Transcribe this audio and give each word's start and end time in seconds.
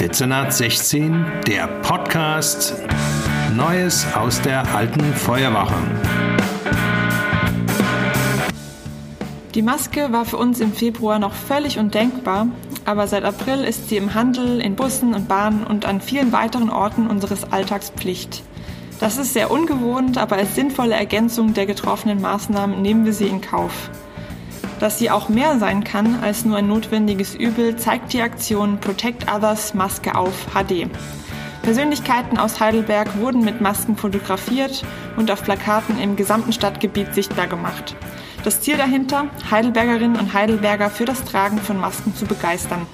Dezernat 0.00 0.52
16, 0.52 1.26
der 1.48 1.66
Podcast 1.82 2.72
Neues 3.56 4.06
aus 4.14 4.40
der 4.40 4.72
alten 4.72 5.02
Feuerwache. 5.12 5.74
Die 9.56 9.62
Maske 9.62 10.12
war 10.12 10.24
für 10.24 10.36
uns 10.36 10.60
im 10.60 10.72
Februar 10.72 11.18
noch 11.18 11.32
völlig 11.32 11.80
undenkbar, 11.80 12.46
aber 12.84 13.08
seit 13.08 13.24
April 13.24 13.64
ist 13.64 13.88
sie 13.88 13.96
im 13.96 14.14
Handel, 14.14 14.60
in 14.60 14.76
Bussen 14.76 15.14
und 15.14 15.26
Bahnen 15.26 15.64
und 15.64 15.84
an 15.84 16.00
vielen 16.00 16.30
weiteren 16.30 16.70
Orten 16.70 17.08
unseres 17.08 17.50
Alltags 17.52 17.90
Pflicht. 17.90 18.44
Das 19.00 19.18
ist 19.18 19.32
sehr 19.32 19.50
ungewohnt, 19.50 20.16
aber 20.16 20.36
als 20.36 20.54
sinnvolle 20.54 20.94
Ergänzung 20.94 21.54
der 21.54 21.66
getroffenen 21.66 22.20
Maßnahmen 22.20 22.80
nehmen 22.82 23.04
wir 23.04 23.12
sie 23.12 23.26
in 23.26 23.40
Kauf. 23.40 23.90
Dass 24.80 24.98
sie 24.98 25.10
auch 25.10 25.28
mehr 25.28 25.58
sein 25.58 25.82
kann 25.82 26.20
als 26.22 26.44
nur 26.44 26.56
ein 26.56 26.68
notwendiges 26.68 27.34
Übel, 27.34 27.76
zeigt 27.76 28.12
die 28.12 28.22
Aktion 28.22 28.78
Protect 28.78 29.30
Others 29.32 29.74
Maske 29.74 30.14
auf 30.14 30.46
HD. 30.54 30.88
Persönlichkeiten 31.62 32.38
aus 32.38 32.60
Heidelberg 32.60 33.18
wurden 33.18 33.44
mit 33.44 33.60
Masken 33.60 33.96
fotografiert 33.96 34.84
und 35.16 35.30
auf 35.30 35.42
Plakaten 35.42 35.98
im 36.00 36.16
gesamten 36.16 36.52
Stadtgebiet 36.52 37.14
sichtbar 37.14 37.48
gemacht. 37.48 37.96
Das 38.44 38.60
Ziel 38.60 38.76
dahinter, 38.76 39.26
Heidelbergerinnen 39.50 40.16
und 40.16 40.32
Heidelberger 40.32 40.90
für 40.90 41.04
das 41.04 41.24
Tragen 41.24 41.58
von 41.58 41.78
Masken 41.78 42.14
zu 42.14 42.24
begeistern. 42.24 42.86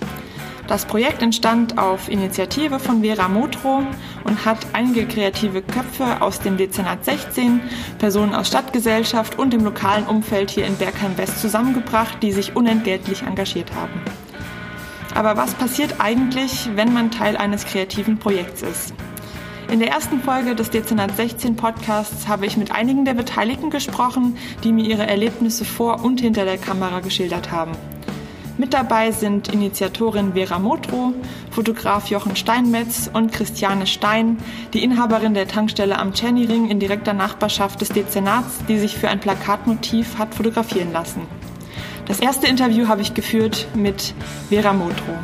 Das 0.66 0.86
Projekt 0.86 1.20
entstand 1.20 1.77
auf 1.77 2.09
Initiative 2.09 2.78
von 2.78 3.02
Vera 3.02 3.28
Motro 3.28 3.82
und 4.24 4.45
hat 4.46 4.59
einige 4.72 5.06
kreative 5.06 5.60
Köpfe 5.60 6.22
aus 6.22 6.41
dem 6.41 6.56
Dezernat 6.56 7.05
16, 7.05 7.60
Personen 7.98 8.34
aus 8.34 8.48
Stadtgesellschaft 8.48 9.38
und 9.38 9.52
dem 9.52 9.62
lokalen 9.62 10.06
Umfeld 10.06 10.50
hier 10.50 10.66
in 10.66 10.77
Bergheim-West 10.77 11.42
zusammengebracht, 11.42 12.22
die 12.22 12.32
sich 12.32 12.56
unentgeltlich 12.56 13.22
engagiert 13.22 13.74
haben. 13.74 14.00
Aber 15.14 15.36
was 15.36 15.52
passiert 15.52 15.96
eigentlich, 15.98 16.70
wenn 16.74 16.94
man 16.94 17.10
Teil 17.10 17.36
eines 17.36 17.66
kreativen 17.66 18.19
Projekts 18.19 18.62
ist? 18.62 18.94
In 19.70 19.81
der 19.81 19.91
ersten 19.91 20.20
Folge 20.20 20.55
des 20.55 20.70
Dezernat 20.70 21.14
16 21.16 21.56
Podcasts 21.56 22.27
habe 22.27 22.47
ich 22.47 22.56
mit 22.56 22.70
einigen 22.70 23.05
der 23.05 23.14
Beteiligten 23.14 23.70
gesprochen, 23.70 24.36
die 24.62 24.72
mir 24.72 24.84
ihre 24.84 25.06
Erlebnisse 25.06 25.64
vor 25.64 26.03
und 26.05 26.20
hinter 26.20 26.44
der 26.44 26.58
Kamera 26.58 27.00
geschildert 27.00 27.50
haben. 27.50 27.72
Mit 28.56 28.72
dabei 28.72 29.10
sind 29.10 29.48
Initiatorin 29.48 30.34
Vera 30.34 30.60
Motro, 30.60 31.12
Fotograf 31.50 32.08
Jochen 32.08 32.36
Steinmetz 32.36 33.10
und 33.12 33.33
Christiane 33.33 33.88
Stein, 33.88 34.38
die 34.72 34.84
Inhaberin 34.84 35.34
der 35.34 35.48
Tankstelle 35.48 35.98
am 35.98 36.14
Czernyring 36.14 36.70
in 36.70 36.78
direkter 36.78 37.14
Nachbarschaft 37.14 37.80
des 37.80 37.88
Dezernats, 37.88 38.60
die 38.69 38.78
sich 38.78 38.97
für 38.97 39.08
ein 39.08 39.19
Plakatmotiv 39.19 40.19
hat 40.19 40.36
fotografieren 40.36 40.92
lassen. 40.92 41.22
Das 42.06 42.20
erste 42.20 42.47
Interview 42.47 42.86
habe 42.86 43.02
ich 43.02 43.14
geführt 43.14 43.66
mit 43.75 44.14
Vera 44.50 44.72
Motro. 44.72 45.14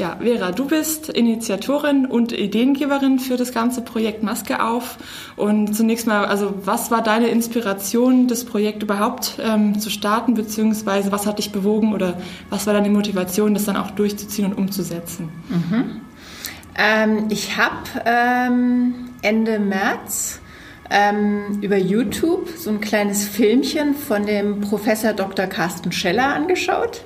Ja, 0.00 0.16
Vera, 0.18 0.50
du 0.50 0.64
bist 0.64 1.10
Initiatorin 1.10 2.06
und 2.06 2.32
Ideengeberin 2.32 3.18
für 3.18 3.36
das 3.36 3.52
ganze 3.52 3.82
Projekt 3.82 4.22
Maske 4.22 4.64
auf. 4.64 4.96
Und 5.36 5.76
zunächst 5.76 6.06
mal, 6.06 6.24
also 6.24 6.54
was 6.64 6.90
war 6.90 7.02
deine 7.02 7.28
Inspiration, 7.28 8.26
das 8.26 8.46
Projekt 8.46 8.82
überhaupt 8.82 9.34
ähm, 9.44 9.78
zu 9.78 9.90
starten, 9.90 10.32
beziehungsweise 10.32 11.12
was 11.12 11.26
hat 11.26 11.36
dich 11.36 11.52
bewogen 11.52 11.92
oder 11.92 12.16
was 12.48 12.66
war 12.66 12.72
deine 12.72 12.88
Motivation, 12.88 13.52
das 13.52 13.66
dann 13.66 13.76
auch 13.76 13.90
durchzuziehen 13.90 14.50
und 14.50 14.56
umzusetzen? 14.56 15.28
Mhm. 15.50 16.00
Ähm, 16.78 17.26
ich 17.28 17.58
habe 17.58 17.84
ähm, 18.06 19.10
Ende 19.20 19.58
März 19.58 20.40
ähm, 20.88 21.58
über 21.60 21.76
YouTube 21.76 22.48
so 22.56 22.70
ein 22.70 22.80
kleines 22.80 23.28
Filmchen 23.28 23.94
von 23.94 24.24
dem 24.24 24.62
Professor 24.62 25.12
Dr. 25.12 25.46
Carsten 25.46 25.92
Scheller 25.92 26.34
angeschaut 26.34 27.04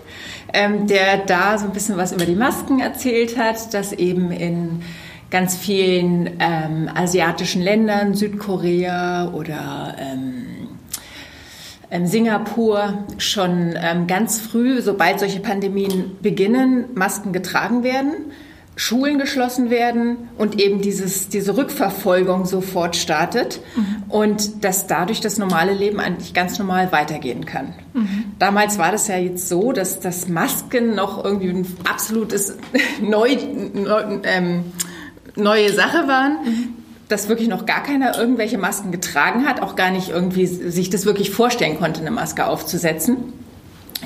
ähm, 0.54 0.86
der 0.86 1.18
da 1.18 1.58
so 1.58 1.66
ein 1.66 1.72
bisschen 1.72 1.96
was 1.96 2.12
über 2.12 2.24
die 2.24 2.34
Masken 2.34 2.80
erzählt 2.80 3.36
hat, 3.36 3.74
dass 3.74 3.92
eben 3.92 4.30
in 4.30 4.82
ganz 5.30 5.56
vielen 5.56 6.38
ähm, 6.38 6.88
asiatischen 6.94 7.60
Ländern, 7.60 8.14
Südkorea 8.14 9.32
oder 9.32 9.96
ähm, 9.98 10.46
ähm 11.90 12.06
Singapur 12.06 13.04
schon 13.18 13.74
ähm, 13.76 14.06
ganz 14.06 14.40
früh, 14.40 14.80
sobald 14.80 15.20
solche 15.20 15.40
Pandemien 15.40 16.16
beginnen, 16.22 16.86
Masken 16.94 17.32
getragen 17.32 17.82
werden 17.82 18.32
Schulen 18.76 19.18
geschlossen 19.18 19.70
werden 19.70 20.28
und 20.36 20.60
eben 20.60 20.80
dieses, 20.80 21.28
diese 21.28 21.56
Rückverfolgung 21.56 22.44
sofort 22.44 22.96
startet 22.96 23.60
mhm. 23.76 24.02
und 24.08 24.64
dass 24.64 24.88
dadurch 24.88 25.20
das 25.20 25.38
normale 25.38 25.72
Leben 25.72 26.00
eigentlich 26.00 26.34
ganz 26.34 26.58
normal 26.58 26.90
weitergehen 26.90 27.46
kann. 27.46 27.74
Mhm. 27.92 28.24
Damals 28.40 28.78
war 28.78 28.90
das 28.90 29.06
ja 29.06 29.16
jetzt 29.16 29.48
so, 29.48 29.72
dass 29.72 30.00
das 30.00 30.28
Masken 30.28 30.96
noch 30.96 31.24
irgendwie 31.24 31.50
ein 31.50 31.66
absolutes 31.88 32.56
neu, 33.00 33.36
neu, 33.74 34.18
ähm, 34.24 34.64
neue 35.36 35.72
Sache 35.72 36.08
waren. 36.08 36.38
Mhm. 36.44 36.68
Dass 37.06 37.28
wirklich 37.28 37.48
noch 37.48 37.66
gar 37.66 37.82
keiner 37.82 38.18
irgendwelche 38.18 38.56
Masken 38.56 38.90
getragen 38.90 39.46
hat, 39.46 39.60
auch 39.60 39.76
gar 39.76 39.90
nicht 39.90 40.08
irgendwie 40.08 40.46
sich 40.46 40.88
das 40.88 41.04
wirklich 41.04 41.30
vorstellen 41.30 41.78
konnte, 41.78 42.00
eine 42.00 42.10
Maske 42.10 42.46
aufzusetzen. 42.46 43.34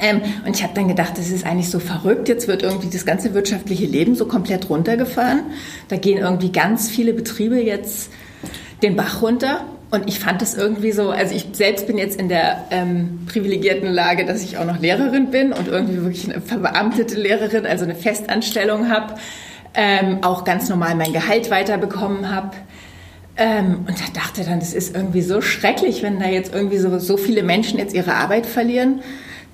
Ähm, 0.01 0.21
und 0.47 0.57
ich 0.57 0.63
habe 0.63 0.75
dann 0.75 0.89
gedacht, 0.89 1.17
das 1.17 1.31
ist 1.31 1.47
eigentlich 1.47 1.71
so 1.71 1.79
verrückt. 1.79 2.29
Jetzt 2.29 2.49
wird 2.49 2.63
irgendwie 2.63 2.89
das 2.91 3.05
ganze 3.05 3.35
wirtschaftliche 3.35 3.87
Leben 3.87 4.15
so 4.15 4.27
komplett 4.27 4.69
runtergefahren. 4.69 5.43
Da 5.89 5.97
gehen 5.97 6.19
irgendwie 6.19 6.53
ganz 6.53 6.89
viele 6.89 7.13
Betriebe 7.13 7.61
jetzt 7.61 8.11
den 8.83 8.97
Bach 8.97 9.23
runter. 9.23 9.65
Und 9.91 10.07
ich 10.07 10.19
fand 10.21 10.43
das 10.43 10.55
irgendwie 10.55 10.93
so, 10.93 11.11
also 11.11 11.35
ich 11.35 11.47
selbst 11.53 11.87
bin 11.87 11.97
jetzt 11.97 12.21
in 12.21 12.29
der 12.29 12.67
ähm, 12.71 13.21
privilegierten 13.27 13.89
Lage, 13.89 14.27
dass 14.27 14.45
ich 14.45 14.59
auch 14.59 14.67
noch 14.67 14.81
Lehrerin 14.81 15.31
bin 15.31 15.53
und 15.53 15.67
irgendwie 15.67 16.03
wirklich 16.03 16.31
eine 16.31 16.43
verbeamtete 16.43 17.19
Lehrerin, 17.19 17.65
also 17.65 17.85
eine 17.85 17.95
Festanstellung 17.95 18.91
habe, 18.91 19.15
ähm, 19.73 20.19
auch 20.23 20.45
ganz 20.45 20.69
normal 20.69 20.95
mein 20.95 21.15
Gehalt 21.15 21.51
weiterbekommen 21.51 22.35
habe. 22.35 22.51
Ähm, 23.39 23.87
und 23.89 23.99
da 23.99 24.05
dachte 24.13 24.45
dann, 24.45 24.61
das 24.61 24.75
ist 24.75 24.95
irgendwie 24.95 25.23
so 25.23 25.41
schrecklich, 25.41 26.03
wenn 26.03 26.21
da 26.21 26.27
jetzt 26.27 26.53
irgendwie 26.53 26.79
so, 26.79 26.99
so 26.99 27.17
viele 27.17 27.43
Menschen 27.43 27.79
jetzt 27.79 27.95
ihre 27.95 28.15
Arbeit 28.15 28.45
verlieren 28.45 29.01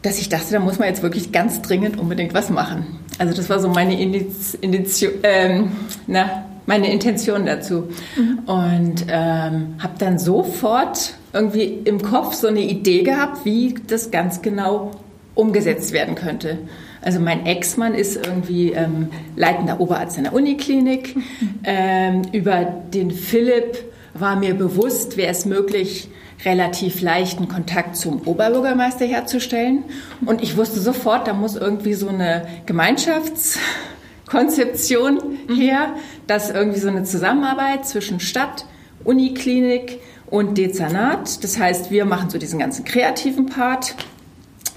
dass 0.04 0.18
ich 0.18 0.28
dachte, 0.28 0.52
da 0.52 0.60
muss 0.60 0.78
man 0.78 0.88
jetzt 0.88 1.02
wirklich 1.02 1.32
ganz 1.32 1.62
dringend 1.62 1.98
unbedingt 1.98 2.34
was 2.34 2.50
machen. 2.50 3.00
Also 3.18 3.34
das 3.34 3.48
war 3.48 3.58
so 3.58 3.68
meine, 3.68 3.98
Indiz, 3.98 4.52
Indiz, 4.60 5.04
ähm, 5.22 5.72
na, 6.06 6.44
meine 6.66 6.92
Intention 6.92 7.46
dazu. 7.46 7.88
Mhm. 8.14 8.38
Und 8.46 9.06
ähm, 9.08 9.76
habe 9.78 9.94
dann 9.98 10.18
sofort 10.18 11.14
irgendwie 11.32 11.80
im 11.84 12.02
Kopf 12.02 12.34
so 12.34 12.48
eine 12.48 12.60
Idee 12.60 13.02
gehabt, 13.02 13.46
wie 13.46 13.76
das 13.86 14.10
ganz 14.10 14.42
genau 14.42 14.90
umgesetzt 15.34 15.92
werden 15.92 16.14
könnte. 16.14 16.58
Also 17.00 17.18
mein 17.18 17.46
Ex-Mann 17.46 17.94
ist 17.94 18.26
irgendwie 18.26 18.72
ähm, 18.72 19.08
leitender 19.36 19.80
Oberarzt 19.80 20.18
in 20.18 20.24
der 20.24 20.34
Uniklinik. 20.34 21.16
Mhm. 21.16 21.22
Ähm, 21.64 22.22
über 22.32 22.64
den 22.92 23.10
Philipp 23.10 23.78
war 24.12 24.36
mir 24.36 24.52
bewusst, 24.52 25.16
wäre 25.16 25.32
es 25.32 25.46
möglich, 25.46 26.08
relativ 26.44 27.00
leichten 27.00 27.48
Kontakt 27.48 27.96
zum 27.96 28.20
Oberbürgermeister 28.26 29.06
herzustellen. 29.06 29.84
Und 30.26 30.42
ich 30.42 30.56
wusste 30.56 30.80
sofort, 30.80 31.26
da 31.26 31.32
muss 31.32 31.56
irgendwie 31.56 31.94
so 31.94 32.08
eine 32.08 32.46
Gemeinschaftskonzeption 32.66 35.38
mhm. 35.48 35.54
her, 35.54 35.94
dass 36.26 36.50
irgendwie 36.50 36.80
so 36.80 36.88
eine 36.88 37.04
Zusammenarbeit 37.04 37.86
zwischen 37.86 38.20
Stadt, 38.20 38.66
Uniklinik 39.04 40.00
und 40.26 40.58
Dezernat. 40.58 41.42
Das 41.44 41.58
heißt, 41.58 41.90
wir 41.90 42.04
machen 42.04 42.28
so 42.30 42.38
diesen 42.38 42.58
ganzen 42.58 42.84
kreativen 42.84 43.46
Part. 43.46 43.94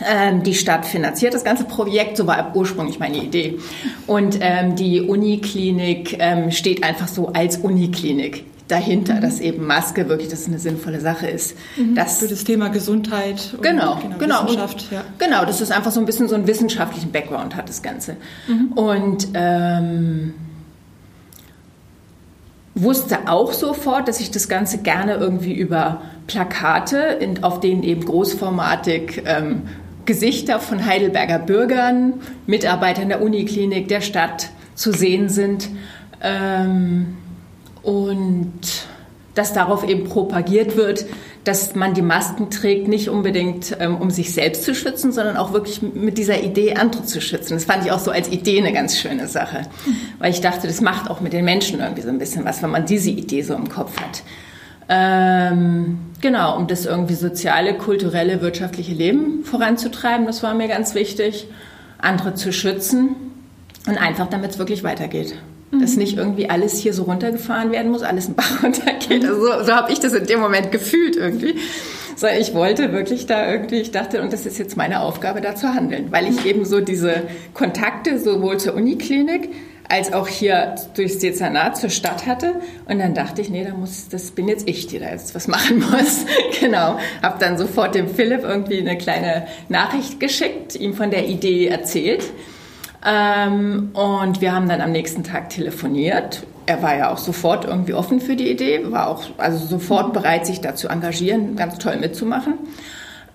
Ähm, 0.08 0.44
die 0.44 0.54
Stadt 0.54 0.86
finanziert 0.86 1.34
das 1.34 1.44
ganze 1.44 1.64
Projekt, 1.64 2.18
so 2.18 2.28
war 2.28 2.56
ursprünglich 2.56 3.00
meine 3.00 3.18
Idee. 3.18 3.58
Und 4.06 4.38
ähm, 4.42 4.76
die 4.76 5.02
Uniklinik 5.02 6.18
ähm, 6.20 6.52
steht 6.52 6.84
einfach 6.84 7.08
so 7.08 7.30
als 7.30 7.58
Uniklinik 7.58 8.46
dahinter, 8.68 9.16
mhm. 9.16 9.22
dass 9.22 9.40
eben 9.40 9.66
Maske 9.66 10.10
wirklich 10.10 10.30
das 10.30 10.48
eine 10.48 10.60
sinnvolle 10.60 11.00
Sache 11.00 11.28
ist. 11.28 11.56
Mhm. 11.78 11.96
Das, 11.96 12.20
Für 12.20 12.28
das 12.28 12.44
Thema 12.44 12.70
Gesundheit 12.70 13.54
und 13.54 13.64
genau, 13.64 13.96
genau, 13.96 14.18
genau, 14.18 14.46
Wissenschaft. 14.46 14.92
ja. 14.92 15.04
Genau, 15.18 15.46
dass 15.46 15.62
es 15.62 15.72
einfach 15.72 15.92
so 15.92 16.00
ein 16.00 16.06
bisschen 16.06 16.28
so 16.28 16.36
einen 16.36 16.48
wissenschaftlichen 16.48 17.12
Background 17.12 17.56
hat, 17.56 17.70
das 17.70 17.82
Ganze. 17.82 18.18
Mhm. 18.48 18.74
Und 18.74 19.28
ähm, 19.34 20.34
wusste 22.76 23.28
auch 23.28 23.54
sofort, 23.54 24.08
dass 24.08 24.20
ich 24.20 24.32
das 24.32 24.50
Ganze 24.50 24.80
gerne 24.80 25.16
irgendwie 25.16 25.54
über 25.54 26.02
Plakate, 26.28 26.98
in, 26.98 27.44
auf 27.44 27.60
denen 27.60 27.84
eben 27.84 28.06
großformatig 28.06 29.24
ähm, 29.26 29.64
Gesichter 30.06 30.60
von 30.60 30.86
Heidelberger 30.86 31.40
Bürgern, 31.40 32.14
Mitarbeitern 32.46 33.10
der 33.10 33.22
Uniklinik, 33.22 33.88
der 33.88 34.02
Stadt 34.02 34.50
zu 34.76 34.92
sehen 34.92 35.30
sind. 35.30 35.70
Ähm, 36.22 37.18
und 37.88 38.60
dass 39.34 39.54
darauf 39.54 39.88
eben 39.88 40.04
propagiert 40.04 40.76
wird, 40.76 41.06
dass 41.46 41.74
man 41.74 41.94
die 41.94 42.02
Masken 42.02 42.50
trägt, 42.50 42.90
nicht 42.90 43.08
unbedingt 43.08 43.78
ähm, 43.80 43.96
um 43.96 44.12
sich 44.12 44.34
selbst 44.34 44.66
zu 44.66 44.76
schützen, 44.76 45.14
sondern 45.14 45.38
auch 45.38 45.54
wirklich 45.54 45.82
mit 45.82 46.18
dieser 46.18 46.44
Idee, 46.44 46.74
andere 46.74 47.06
zu 47.06 47.22
schützen. 47.22 47.54
Das 47.54 47.64
fand 47.64 47.86
ich 47.86 47.94
auch 47.94 48.00
so 48.00 48.12
als 48.12 48.28
Idee 48.28 48.60
eine 48.60 48.74
ganz 48.74 48.98
schöne 48.98 49.30
Sache, 49.30 49.62
weil 50.20 50.32
ich 50.32 50.42
dachte, 50.42 50.68
das 50.68 50.82
macht 50.82 51.10
auch 51.10 51.22
mit 51.22 51.32
den 51.32 51.46
Menschen 51.46 51.80
irgendwie 51.80 52.02
so 52.02 52.10
ein 52.10 52.20
bisschen 52.20 52.44
was, 52.44 52.62
wenn 52.62 52.72
man 52.72 52.86
diese 52.86 53.10
Idee 53.10 53.42
so 53.42 53.54
im 53.54 53.70
Kopf 53.70 53.96
hat. 54.02 54.22
Ähm, 54.90 56.00
genau, 56.20 56.58
um 56.58 56.68
das 56.68 56.86
irgendwie 56.86 57.16
soziale, 57.16 57.76
kulturelle, 57.76 58.42
wirtschaftliche 58.42 58.94
Leben 58.94 59.46
voranzutreiben, 59.46 60.26
das 60.26 60.44
war 60.44 60.54
mir 60.54 60.68
ganz 60.68 60.94
wichtig, 60.94 61.48
andere 62.00 62.34
zu 62.34 62.52
schützen 62.52 63.16
Und 63.88 63.98
einfach, 63.98 64.28
damit 64.28 64.52
es 64.52 64.60
wirklich 64.60 64.84
weitergeht. 64.84 65.36
Mhm. 65.72 65.82
Dass 65.82 65.98
nicht 65.98 66.18
irgendwie 66.18 66.50
alles 66.50 66.78
hier 66.78 66.94
so 66.94 67.04
runtergefahren 67.04 67.72
werden 67.72 67.92
muss, 67.92 68.02
alles 68.04 68.28
ein 68.28 68.36
Bach 68.36 68.64
runtergeht. 68.64 69.26
Also 69.26 69.42
so, 69.42 69.64
so 69.64 69.74
habe 69.74 69.92
ich 69.92 70.00
das 70.00 70.14
in 70.14 70.26
dem 70.26 70.40
Moment 70.40 70.72
gefühlt 70.72 71.16
irgendwie. 71.16 71.56
So, 72.16 72.26
ich 72.28 72.54
wollte 72.56 72.94
wirklich 72.94 73.28
da 73.28 73.52
irgendwie, 73.52 73.76
ich 73.76 73.92
dachte, 73.92 74.22
und 74.22 74.34
das 74.34 74.46
ist 74.48 74.58
jetzt 74.58 74.76
meine 74.76 75.02
Aufgabe, 75.02 75.40
da 75.40 75.56
zu 75.56 75.76
handeln, 75.76 76.08
weil 76.10 76.28
ich 76.28 76.46
eben 76.48 76.66
so 76.66 76.82
diese 76.82 77.24
Kontakte 77.54 78.18
sowohl 78.18 78.58
zur 78.58 78.74
Uniklinik 78.74 79.50
als 79.90 80.12
auch 80.12 80.28
hier 80.28 80.76
durchs 80.96 81.20
Dezernat 81.20 81.78
zur 81.78 81.90
Stadt 81.90 82.26
hatte. 82.26 82.56
Und 82.86 83.00
dann 83.00 83.14
dachte 83.14 83.42
ich, 83.42 83.50
nee, 83.50 83.64
da 83.64 83.74
muss, 83.74 84.08
das 84.10 84.32
bin 84.32 84.48
jetzt 84.48 84.68
ich, 84.68 84.88
die 84.88 85.00
da 85.00 85.10
jetzt 85.10 85.36
was 85.36 85.48
machen 85.48 85.80
muss. 85.92 86.26
genau. 86.60 86.98
Hab 87.22 87.40
dann 87.40 87.58
sofort 87.58 87.96
dem 87.96 88.10
Philipp 88.10 88.44
irgendwie 88.44 88.80
eine 88.80 88.98
kleine 88.98 89.48
Nachricht 89.70 90.20
geschickt, 90.20 90.76
ihm 90.76 90.94
von 90.94 91.12
der 91.12 91.28
Idee 91.28 91.68
erzählt. 91.68 92.24
Ähm, 93.06 93.92
und 93.94 94.42
wir 94.42 94.54
haben 94.54 94.68
dann 94.68 94.82
am 94.82 94.92
nächsten 94.92 95.24
Tag 95.24 95.50
telefoniert. 95.50 96.44
Er 96.66 96.82
war 96.82 96.98
ja 96.98 97.12
auch 97.12 97.18
sofort 97.18 97.66
irgendwie 97.66 97.94
offen 97.94 98.20
für 98.20 98.36
die 98.36 98.52
Idee, 98.52 98.92
war 98.92 99.08
auch 99.08 99.24
also 99.38 99.66
sofort 99.66 100.14
bereit, 100.14 100.46
sich 100.46 100.60
da 100.60 100.76
zu 100.76 100.90
engagieren, 100.90 101.56
ganz 101.56 101.78
toll 101.78 101.98
mitzumachen. 101.98 102.56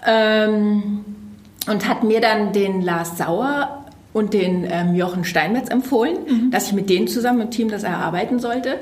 Ähm, 0.07 1.05
und 1.69 1.89
hat 1.89 2.03
mir 2.03 2.21
dann 2.21 2.53
den 2.53 2.83
Lars 2.83 3.17
Sauer 3.17 3.87
und 4.13 4.35
den 4.35 4.67
ähm, 4.71 4.95
Jochen 4.95 5.25
Steinmetz 5.25 5.71
empfohlen, 5.71 6.17
mhm. 6.27 6.51
dass 6.51 6.67
ich 6.67 6.73
mit 6.73 6.91
denen 6.91 7.09
zusammen 7.09 7.43
im 7.43 7.51
Team 7.51 7.71
das 7.71 7.85
erarbeiten 7.85 8.41
sollte. 8.41 8.81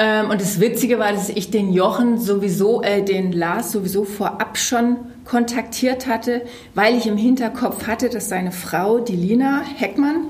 Ähm, 0.00 0.30
und 0.30 0.40
das 0.40 0.58
Witzige 0.60 0.98
war, 0.98 1.12
dass 1.12 1.28
ich 1.28 1.50
den 1.50 1.74
Jochen 1.74 2.18
sowieso, 2.18 2.82
äh, 2.82 3.02
den 3.02 3.32
Lars 3.32 3.70
sowieso 3.70 4.04
vorab 4.04 4.56
schon 4.56 4.96
kontaktiert 5.26 6.06
hatte, 6.06 6.40
weil 6.74 6.96
ich 6.96 7.06
im 7.06 7.18
Hinterkopf 7.18 7.86
hatte, 7.86 8.08
dass 8.08 8.30
seine 8.30 8.50
Frau, 8.50 9.00
die 9.00 9.14
Lina 9.14 9.60
Heckmann, 9.76 10.28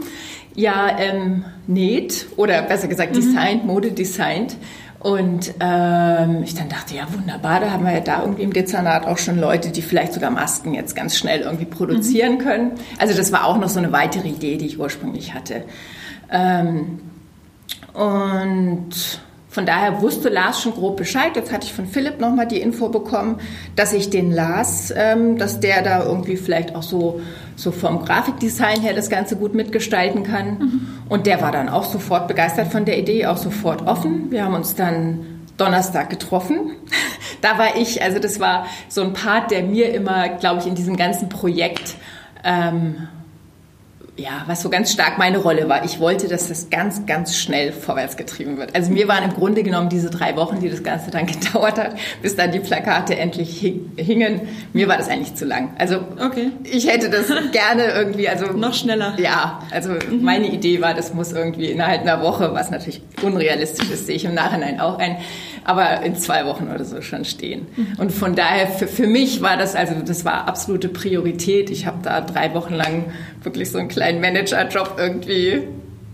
ja 0.56 0.98
ähm, 0.98 1.44
näht 1.68 2.26
oder 2.36 2.62
besser 2.62 2.88
gesagt 2.88 3.12
mhm. 3.14 3.20
designt, 3.20 3.64
Mode 3.64 3.92
designt. 3.92 4.56
Und 4.98 5.54
ähm, 5.60 6.42
ich 6.42 6.54
dann 6.56 6.68
dachte, 6.68 6.96
ja 6.96 7.06
wunderbar, 7.10 7.60
da 7.60 7.70
haben 7.70 7.84
wir 7.84 7.92
ja 7.92 8.00
da 8.00 8.22
irgendwie 8.22 8.42
im 8.42 8.52
Dezernat 8.52 9.06
auch 9.06 9.18
schon 9.18 9.38
Leute, 9.38 9.70
die 9.70 9.82
vielleicht 9.82 10.12
sogar 10.12 10.32
Masken 10.32 10.74
jetzt 10.74 10.96
ganz 10.96 11.16
schnell 11.16 11.42
irgendwie 11.42 11.64
produzieren 11.64 12.34
mhm. 12.34 12.38
können. 12.38 12.72
Also 12.98 13.16
das 13.16 13.30
war 13.30 13.46
auch 13.46 13.56
noch 13.56 13.68
so 13.68 13.78
eine 13.78 13.92
weitere 13.92 14.28
Idee, 14.28 14.56
die 14.56 14.66
ich 14.66 14.80
ursprünglich 14.80 15.32
hatte. 15.32 15.62
Ähm, 16.28 16.98
und 17.94 19.20
von 19.50 19.66
daher 19.66 20.00
wusste 20.00 20.28
Lars 20.28 20.62
schon 20.62 20.72
grob 20.72 20.96
Bescheid. 20.96 21.32
Jetzt 21.34 21.50
hatte 21.50 21.66
ich 21.66 21.72
von 21.72 21.86
Philipp 21.86 22.20
nochmal 22.20 22.46
die 22.46 22.60
Info 22.60 22.88
bekommen, 22.88 23.40
dass 23.74 23.92
ich 23.92 24.08
den 24.08 24.30
Lars, 24.30 24.94
ähm, 24.96 25.38
dass 25.38 25.58
der 25.58 25.82
da 25.82 26.04
irgendwie 26.04 26.36
vielleicht 26.36 26.76
auch 26.76 26.84
so, 26.84 27.20
so 27.56 27.72
vom 27.72 28.04
Grafikdesign 28.04 28.80
her 28.80 28.94
das 28.94 29.10
Ganze 29.10 29.34
gut 29.34 29.52
mitgestalten 29.52 30.22
kann. 30.22 30.58
Mhm. 30.58 30.88
Und 31.08 31.26
der 31.26 31.42
war 31.42 31.50
dann 31.50 31.68
auch 31.68 31.82
sofort 31.82 32.28
begeistert 32.28 32.68
von 32.68 32.84
der 32.84 32.96
Idee, 32.96 33.26
auch 33.26 33.38
sofort 33.38 33.88
offen. 33.88 34.30
Wir 34.30 34.44
haben 34.44 34.54
uns 34.54 34.76
dann 34.76 35.40
Donnerstag 35.56 36.10
getroffen. 36.10 36.70
da 37.40 37.58
war 37.58 37.74
ich, 37.74 38.04
also 38.04 38.20
das 38.20 38.38
war 38.38 38.66
so 38.88 39.02
ein 39.02 39.14
Part, 39.14 39.50
der 39.50 39.64
mir 39.64 39.92
immer, 39.92 40.28
glaube 40.28 40.60
ich, 40.60 40.68
in 40.68 40.76
diesem 40.76 40.96
ganzen 40.96 41.28
Projekt 41.28 41.96
ähm, 42.44 43.08
ja, 44.16 44.44
was 44.46 44.62
so 44.62 44.68
ganz 44.68 44.92
stark 44.92 45.18
meine 45.18 45.38
Rolle 45.38 45.68
war. 45.68 45.84
Ich 45.84 46.00
wollte, 46.00 46.28
dass 46.28 46.48
das 46.48 46.68
ganz, 46.70 47.06
ganz 47.06 47.36
schnell 47.36 47.72
vorwärts 47.72 48.16
getrieben 48.16 48.58
wird. 48.58 48.74
Also 48.74 48.90
mir 48.90 49.08
waren 49.08 49.24
im 49.24 49.34
Grunde 49.34 49.62
genommen 49.62 49.88
diese 49.88 50.10
drei 50.10 50.36
Wochen, 50.36 50.60
die 50.60 50.68
das 50.68 50.82
Ganze 50.82 51.10
dann 51.10 51.26
gedauert 51.26 51.78
hat, 51.78 51.96
bis 52.22 52.36
dann 52.36 52.52
die 52.52 52.60
Plakate 52.60 53.16
endlich 53.16 53.60
hingen. 53.96 54.42
Mir 54.72 54.88
war 54.88 54.98
das 54.98 55.08
eigentlich 55.08 55.34
zu 55.34 55.44
lang. 55.44 55.74
Also 55.78 56.00
okay. 56.24 56.52
ich 56.64 56.88
hätte 56.88 57.08
das 57.08 57.28
gerne 57.52 57.84
irgendwie, 57.92 58.28
also 58.28 58.46
noch 58.46 58.74
schneller. 58.74 59.14
Ja, 59.18 59.60
also 59.70 59.90
mhm. 59.90 60.22
meine 60.22 60.48
Idee 60.48 60.80
war, 60.80 60.94
das 60.94 61.14
muss 61.14 61.32
irgendwie 61.32 61.70
innerhalb 61.70 62.02
einer 62.02 62.22
Woche, 62.22 62.52
was 62.52 62.70
natürlich 62.70 63.02
unrealistisch 63.22 63.90
ist, 63.90 64.06
sehe 64.06 64.16
ich 64.16 64.24
im 64.24 64.34
Nachhinein 64.34 64.80
auch 64.80 64.98
ein, 64.98 65.16
aber 65.64 66.02
in 66.02 66.16
zwei 66.16 66.46
Wochen 66.46 66.68
oder 66.74 66.84
so 66.84 67.02
schon 67.02 67.24
stehen. 67.24 67.66
Mhm. 67.76 67.86
Und 67.98 68.12
von 68.12 68.34
daher 68.34 68.68
für, 68.68 68.86
für 68.86 69.06
mich 69.06 69.42
war 69.42 69.56
das 69.56 69.74
also 69.74 69.94
das 70.04 70.24
war 70.24 70.48
absolute 70.48 70.88
Priorität. 70.88 71.70
Ich 71.70 71.86
habe 71.86 71.98
da 72.02 72.20
drei 72.20 72.54
Wochen 72.54 72.74
lang 72.74 73.12
wirklich 73.42 73.70
so 73.70 73.78
einen 73.78 73.88
kleinen 73.88 74.20
Managerjob 74.20 74.96
irgendwie 74.98 75.62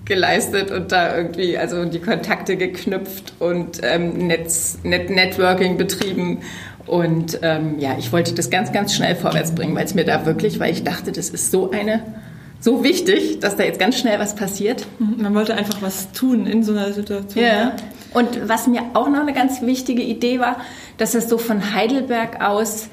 geleistet 0.04 0.70
und 0.70 0.93
da 0.93 1.16
irgendwie 1.16 1.58
also 1.58 1.84
die 1.84 1.98
Kontakte 1.98 2.56
geknüpft 2.56 3.34
und 3.38 3.81
ähm, 3.82 4.26
Netz, 4.26 4.78
Net 4.82 5.10
Networking 5.10 5.76
betrieben. 5.76 6.38
Und 6.87 7.40
ähm, 7.42 7.78
ja, 7.81 7.96
ich 7.99 8.12
wollte 8.12 8.32
das 8.32 8.49
ganz, 8.49 8.72
ganz 8.72 8.94
schnell 8.94 9.16
vorwärts 9.16 9.52
bringen, 9.52 9.75
weil 9.75 9.84
es 9.84 9.94
mir 9.94 10.04
da 10.04 10.25
wirklich, 10.25 10.60
weil 10.60 10.72
ich 10.72 10.84
dachte, 10.84 11.10
das 11.10 11.31
ist 11.31 11.50
so 11.50 11.70
eine 11.72 12.02
so 12.60 12.82
wichtig, 12.82 13.40
dass 13.40 13.56
da 13.56 13.64
jetzt 13.64 13.78
ganz 13.78 13.99
schnell 13.99 14.19
was 14.19 14.34
passiert. 14.34 14.87
Mhm, 14.99 15.22
man 15.22 15.34
wollte 15.34 15.54
einfach 15.54 15.82
was 15.82 16.12
tun 16.12 16.46
in 16.46 16.62
so 16.62 16.72
einer 16.72 16.92
Situation. 16.92 17.44
Ja. 17.44 17.76
Und 18.16 18.48
was 18.48 18.66
mir 18.66 18.80
auch 18.94 19.10
noch 19.10 19.20
eine 19.20 19.34
ganz 19.34 19.60
wichtige 19.60 20.00
Idee 20.00 20.40
war, 20.40 20.56
dass 20.96 21.14
es 21.14 21.28
so 21.28 21.36
von 21.36 21.74
Heidelberg 21.74 22.40
aus 22.40 22.88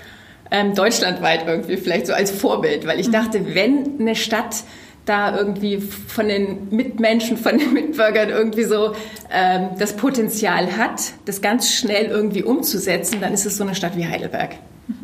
ähm, 0.51 0.75
deutschlandweit 0.75 1.47
irgendwie 1.47 1.77
vielleicht 1.77 2.07
so 2.07 2.13
als 2.13 2.29
Vorbild, 2.29 2.85
weil 2.85 2.99
ich 2.99 3.07
mhm. 3.07 3.13
dachte, 3.13 3.55
wenn 3.55 4.01
eine 4.01 4.17
Stadt 4.17 4.63
da 5.05 5.33
irgendwie 5.33 5.79
von 5.79 6.27
den 6.27 6.67
Mitmenschen, 6.71 7.37
von 7.37 7.57
den 7.57 7.71
Mitbürgern 7.71 8.31
irgendwie 8.31 8.65
so 8.65 8.95
ähm, 9.31 9.69
das 9.79 9.95
Potenzial 9.95 10.75
hat, 10.75 11.13
das 11.23 11.41
ganz 11.41 11.73
schnell 11.73 12.07
irgendwie 12.07 12.43
umzusetzen, 12.43 13.21
dann 13.21 13.33
ist 13.33 13.45
es 13.45 13.55
so 13.55 13.63
eine 13.63 13.75
Stadt 13.75 13.95
wie 13.95 14.05
Heidelberg. 14.05 14.57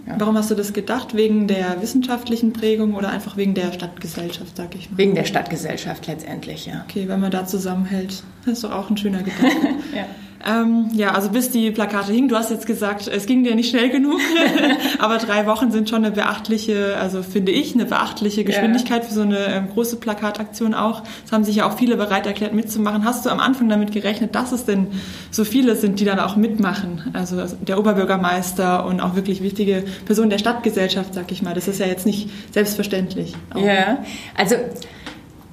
Ja. 0.05 0.15
Warum 0.19 0.35
hast 0.37 0.51
du 0.51 0.55
das 0.55 0.73
gedacht? 0.73 1.15
Wegen 1.15 1.47
der 1.47 1.81
wissenschaftlichen 1.81 2.51
Prägung 2.51 2.95
oder 2.95 3.09
einfach 3.09 3.37
wegen 3.37 3.53
der 3.53 3.71
Stadtgesellschaft, 3.71 4.57
sag 4.57 4.75
ich 4.75 4.91
mal? 4.91 4.97
Wegen 4.97 5.15
der 5.15 5.25
Stadtgesellschaft 5.25 6.07
letztendlich, 6.07 6.65
ja. 6.65 6.85
Okay, 6.87 7.07
wenn 7.07 7.19
man 7.19 7.31
da 7.31 7.45
zusammenhält, 7.45 8.23
das 8.45 8.53
ist 8.55 8.63
doch 8.63 8.71
auch 8.71 8.89
ein 8.89 8.97
schöner 8.97 9.23
Gedanke. 9.23 9.67
ja. 9.95 10.05
Ähm, 10.47 10.89
ja, 10.93 11.11
also 11.11 11.29
bis 11.29 11.51
die 11.51 11.69
Plakate 11.71 12.13
hingen, 12.13 12.29
du 12.29 12.35
hast 12.37 12.49
jetzt 12.49 12.65
gesagt, 12.65 13.07
es 13.07 13.25
ging 13.25 13.43
dir 13.43 13.55
nicht 13.55 13.69
schnell 13.69 13.89
genug, 13.89 14.19
aber 14.99 15.17
drei 15.17 15.45
Wochen 15.47 15.69
sind 15.71 15.89
schon 15.89 16.05
eine 16.05 16.11
beachtliche, 16.11 16.95
also 16.97 17.23
finde 17.23 17.51
ich, 17.51 17.73
eine 17.73 17.85
beachtliche 17.85 18.45
Geschwindigkeit 18.45 19.03
ja. 19.03 19.09
für 19.09 19.13
so 19.13 19.21
eine 19.21 19.37
ähm, 19.47 19.69
große 19.69 19.97
Plakataktion 19.97 20.73
auch. 20.73 21.03
Es 21.25 21.33
haben 21.33 21.43
sich 21.43 21.57
ja 21.57 21.67
auch 21.67 21.77
viele 21.77 21.97
bereit 21.97 22.25
erklärt 22.25 22.53
mitzumachen. 22.53 23.03
Hast 23.03 23.25
du 23.25 23.29
am 23.29 23.41
Anfang 23.41 23.67
damit 23.67 23.91
gerechnet, 23.91 24.33
dass 24.33 24.53
es 24.53 24.63
denn 24.63 24.87
so 25.29 25.43
viele 25.43 25.75
sind, 25.75 25.99
die 25.99 26.05
dann 26.05 26.19
auch 26.19 26.37
mitmachen? 26.37 27.11
Also 27.11 27.43
der 27.61 27.77
Oberbürgermeister 27.77 28.85
und 28.85 29.01
auch 29.01 29.15
wirklich 29.15 29.43
wichtige 29.43 29.83
Personen 30.05 30.29
der 30.29 30.37
Stadtgesellschaft, 30.37 31.13
sag 31.13 31.31
ich 31.33 31.41
mal. 31.41 31.53
Das 31.53 31.67
ist 31.67 31.79
ja 31.79 31.85
jetzt 31.85 32.05
nicht 32.05 32.29
selbstverständlich. 32.53 33.33
Auch. 33.53 33.61
Ja, 33.61 34.03
also 34.37 34.55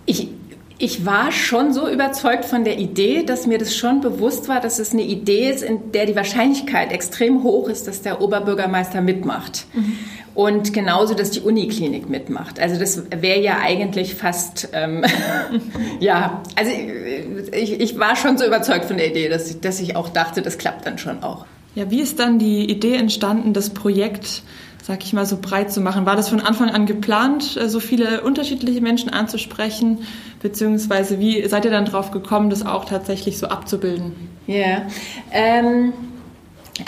ich, 0.04 0.28
ich 0.78 1.06
war 1.06 1.32
schon 1.32 1.72
so 1.72 1.88
überzeugt 1.88 2.44
von 2.44 2.64
der 2.64 2.78
Idee, 2.78 3.22
dass 3.22 3.46
mir 3.46 3.56
das 3.56 3.74
schon 3.74 4.02
bewusst 4.02 4.48
war, 4.48 4.60
dass 4.60 4.78
es 4.78 4.92
eine 4.92 5.02
Idee 5.02 5.50
ist, 5.50 5.62
in 5.62 5.92
der 5.92 6.04
die 6.04 6.14
Wahrscheinlichkeit 6.14 6.92
extrem 6.92 7.42
hoch 7.42 7.68
ist, 7.68 7.86
dass 7.88 8.02
der 8.02 8.20
Oberbürgermeister 8.20 9.00
mitmacht. 9.00 9.66
Mhm. 9.72 9.98
Und 10.34 10.74
genauso, 10.74 11.14
dass 11.14 11.30
die 11.30 11.40
Uniklinik 11.40 12.10
mitmacht. 12.10 12.60
Also 12.60 12.78
das 12.78 13.04
wäre 13.10 13.40
ja 13.40 13.60
eigentlich 13.62 14.16
fast, 14.16 14.68
ähm, 14.74 15.02
ja, 16.00 16.42
also 16.56 16.70
ich, 17.52 17.80
ich 17.80 17.98
war 17.98 18.16
schon 18.16 18.36
so 18.36 18.44
überzeugt 18.44 18.84
von 18.84 18.98
der 18.98 19.08
Idee, 19.08 19.30
dass 19.30 19.50
ich, 19.50 19.60
dass 19.60 19.80
ich 19.80 19.96
auch 19.96 20.10
dachte, 20.10 20.42
das 20.42 20.58
klappt 20.58 20.84
dann 20.86 20.98
schon 20.98 21.22
auch. 21.22 21.46
Ja, 21.76 21.88
wie 21.90 22.00
ist 22.00 22.18
dann 22.18 22.40
die 22.40 22.68
Idee 22.68 22.96
entstanden, 22.96 23.52
das 23.52 23.70
Projekt 23.70 24.42
sag 24.86 25.02
ich 25.02 25.12
mal, 25.12 25.26
so 25.26 25.38
breit 25.40 25.72
zu 25.72 25.80
machen? 25.80 26.06
War 26.06 26.14
das 26.14 26.28
von 26.28 26.40
Anfang 26.40 26.70
an 26.70 26.86
geplant, 26.86 27.56
äh, 27.56 27.68
so 27.68 27.80
viele 27.80 28.20
unterschiedliche 28.20 28.80
Menschen 28.80 29.10
anzusprechen? 29.10 29.98
Beziehungsweise 30.40 31.18
wie 31.18 31.46
seid 31.48 31.64
ihr 31.64 31.72
dann 31.72 31.86
drauf 31.86 32.12
gekommen, 32.12 32.50
das 32.50 32.64
auch 32.64 32.84
tatsächlich 32.84 33.38
so 33.38 33.48
abzubilden? 33.48 34.12
Ja, 34.46 34.54
yeah. 34.54 34.86
ähm, 35.32 35.92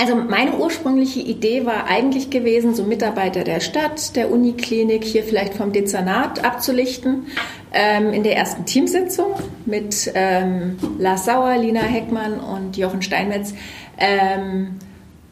also 0.01 0.15
meine 0.15 0.57
ursprüngliche 0.57 1.21
Idee 1.21 1.67
war 1.67 1.87
eigentlich 1.87 2.31
gewesen, 2.31 2.75
so 2.75 2.85
Mitarbeiter 2.85 3.43
der 3.43 3.59
Stadt, 3.59 4.15
der 4.15 4.31
Uniklinik, 4.31 5.03
hier 5.03 5.25
vielleicht 5.25 5.55
vom 5.55 5.73
Dezernat 5.73 6.45
abzulichten. 6.45 7.27
Ähm, 7.73 8.13
in 8.13 8.23
der 8.23 8.37
ersten 8.37 8.65
Teamsitzung 8.65 9.35
mit 9.67 10.11
ähm, 10.15 10.79
Lars 10.99 11.27
Sauer, 11.27 11.57
Lina 11.59 11.81
Heckmann 11.81 12.41
und 12.41 12.79
Jochen 12.79 13.03
Steinmetz 13.03 13.53
ähm, 13.99 14.77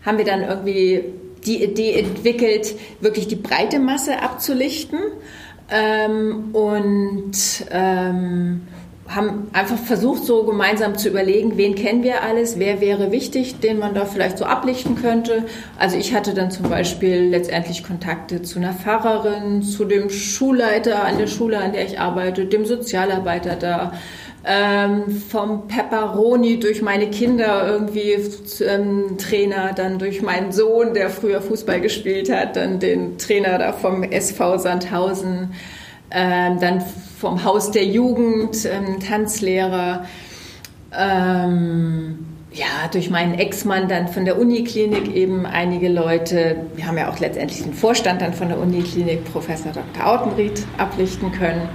haben 0.05 0.19
wir 0.19 0.25
dann 0.25 0.43
irgendwie 0.43 1.05
die 1.47 1.63
Idee 1.63 1.99
entwickelt, 1.99 2.75
wirklich 3.01 3.29
die 3.29 3.37
breite 3.37 3.79
Masse 3.79 4.21
abzulichten 4.23 4.99
ähm, 5.71 6.51
und 6.53 7.33
ähm, 7.71 8.63
haben 9.09 9.49
einfach 9.53 9.79
versucht, 9.79 10.25
so 10.25 10.45
gemeinsam 10.45 10.99
zu 10.99 11.09
überlegen, 11.09 11.57
wen 11.57 11.75
kennen 11.75 12.03
wir 12.03 12.23
alles, 12.23 12.59
wer 12.59 12.81
wäre 12.81 13.13
wichtig, 13.13 13.61
den 13.61 13.79
man 13.79 13.95
da 13.95 14.05
vielleicht 14.05 14.39
so 14.39 14.45
ablichten 14.45 14.97
könnte. 14.97 15.45
Also 15.79 15.97
ich 15.97 16.13
hatte 16.13 16.35
dann 16.35 16.51
zum 16.51 16.69
Beispiel 16.69 17.29
letztendlich 17.29 17.85
Kontakte 17.85 18.43
zu 18.43 18.59
einer 18.59 18.73
Pfarrerin, 18.73 19.63
zu 19.63 19.85
dem 19.85 20.11
Schulleiter 20.11 21.05
an 21.05 21.19
der 21.19 21.29
Schule, 21.29 21.59
an 21.59 21.73
der 21.73 21.87
ich 21.87 22.01
arbeite, 22.01 22.47
dem 22.47 22.67
Sozialarbeiter 22.67 23.55
da, 23.55 23.93
ähm, 24.47 25.23
vom 25.29 25.67
Pepperoni 25.67 26.61
durch 26.61 26.81
meine 26.81 27.11
Kinder 27.11 27.67
irgendwie 27.67 28.17
ähm, 28.65 29.19
Trainer, 29.19 29.73
dann 29.75 29.99
durch 29.99 30.23
meinen 30.23 30.53
Sohn, 30.53 30.95
der 30.95 31.11
früher 31.11 31.43
Fußball 31.43 31.81
gespielt 31.81 32.31
hat, 32.31 32.55
dann 32.55 32.79
den 32.79 33.19
Trainer 33.19 33.59
da 33.59 33.73
vom 33.73 34.05
SV 34.05 34.59
Sandhausen, 34.59 35.53
ähm, 36.12 36.61
dann 36.61 36.85
vom 37.19 37.43
Haus 37.43 37.73
der 37.73 37.85
Jugend, 37.87 38.65
ähm, 38.67 39.00
Tanzlehrer. 39.00 40.05
Ähm, 40.97 42.26
ja, 42.53 42.88
durch 42.91 43.11
meinen 43.11 43.35
Ex-Mann 43.35 43.88
dann 43.88 44.09
von 44.09 44.25
der 44.25 44.38
Uniklinik 44.38 45.15
eben 45.15 45.45
einige 45.45 45.88
Leute. 45.88 46.57
Wir 46.75 46.87
haben 46.87 46.97
ja 46.97 47.11
auch 47.11 47.19
letztendlich 47.19 47.62
den 47.62 47.75
Vorstand 47.75 48.23
dann 48.23 48.33
von 48.33 48.49
der 48.49 48.59
Uniklinik, 48.59 49.25
Professor 49.31 49.73
Dr. 49.73 50.07
Autenried, 50.07 50.65
ablichten 50.79 51.33
können. 51.33 51.69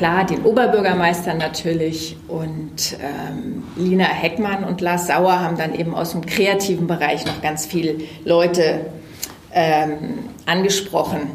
Klar, 0.00 0.24
den 0.24 0.46
Oberbürgermeister 0.46 1.34
natürlich 1.34 2.16
und 2.26 2.96
ähm, 3.02 3.64
Lina 3.76 4.06
Heckmann 4.06 4.64
und 4.64 4.80
Lars 4.80 5.08
Sauer 5.08 5.40
haben 5.40 5.58
dann 5.58 5.74
eben 5.74 5.94
aus 5.94 6.12
dem 6.12 6.24
kreativen 6.24 6.86
Bereich 6.86 7.26
noch 7.26 7.42
ganz 7.42 7.66
viele 7.66 7.96
Leute 8.24 8.86
ähm, 9.52 10.20
angesprochen 10.46 11.32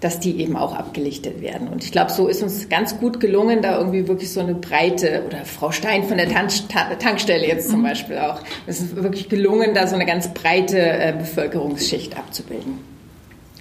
dass 0.00 0.20
die 0.20 0.40
eben 0.40 0.56
auch 0.56 0.74
abgelichtet 0.74 1.40
werden. 1.40 1.68
Und 1.68 1.82
ich 1.82 1.90
glaube, 1.90 2.12
so 2.12 2.28
ist 2.28 2.42
uns 2.42 2.68
ganz 2.68 2.98
gut 2.98 3.18
gelungen, 3.18 3.62
da 3.62 3.78
irgendwie 3.78 4.06
wirklich 4.06 4.30
so 4.30 4.40
eine 4.40 4.54
breite, 4.54 5.24
oder 5.26 5.44
Frau 5.46 5.72
Stein 5.72 6.04
von 6.04 6.18
der 6.18 6.28
Tank 6.28 6.50
Tankstelle 6.98 7.46
jetzt 7.46 7.70
zum 7.70 7.80
mhm. 7.80 7.84
Beispiel 7.84 8.18
auch, 8.18 8.40
es 8.66 8.80
ist 8.80 8.94
wirklich 8.94 9.30
gelungen, 9.30 9.74
da 9.74 9.86
so 9.86 9.94
eine 9.94 10.04
ganz 10.04 10.32
breite 10.32 10.78
äh, 10.78 11.14
Bevölkerungsschicht 11.18 12.16
abzubilden. 12.16 12.78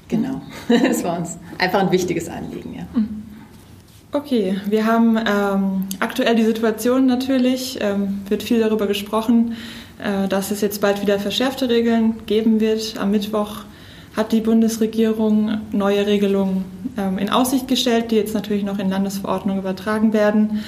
Genau, 0.10 0.41
das 0.67 1.03
war 1.03 1.17
uns 1.19 1.38
einfach 1.57 1.79
ein 1.79 1.91
wichtiges 1.91 2.27
Anliegen, 2.29 2.75
ja. 2.75 2.86
Okay, 4.15 4.55
wir 4.65 4.86
haben 4.86 5.17
ähm, 5.17 5.88
aktuell 6.00 6.38
die 6.38 6.45
Situation 6.45 7.05
natürlich, 7.05 7.79
ähm, 7.81 8.22
wird 8.29 8.43
viel 8.43 8.62
darüber 8.62 8.88
gesprochen, 8.88 9.57
äh, 10.01 10.29
dass 10.29 10.51
es 10.51 10.62
jetzt 10.62 10.79
bald 10.79 11.01
wieder 11.01 11.19
verschärfte 11.19 11.67
Regeln 11.67 12.25
geben 12.25 12.62
wird 12.62 12.98
am 12.98 13.12
Mittwoch 13.12 13.65
hat 14.15 14.31
die 14.31 14.39
Bundesregierung 14.39 15.60
neue 15.74 16.07
Regelungen 16.07 16.63
ähm, 16.98 17.17
in 17.17 17.29
Aussicht 17.29 17.67
gestellt, 17.67 18.12
die 18.12 18.15
jetzt 18.15 18.34
natürlich 18.34 18.63
noch 18.63 18.79
in 18.79 18.89
Landesverordnung 18.89 19.57
übertragen 19.57 20.13
werden. 20.13 20.63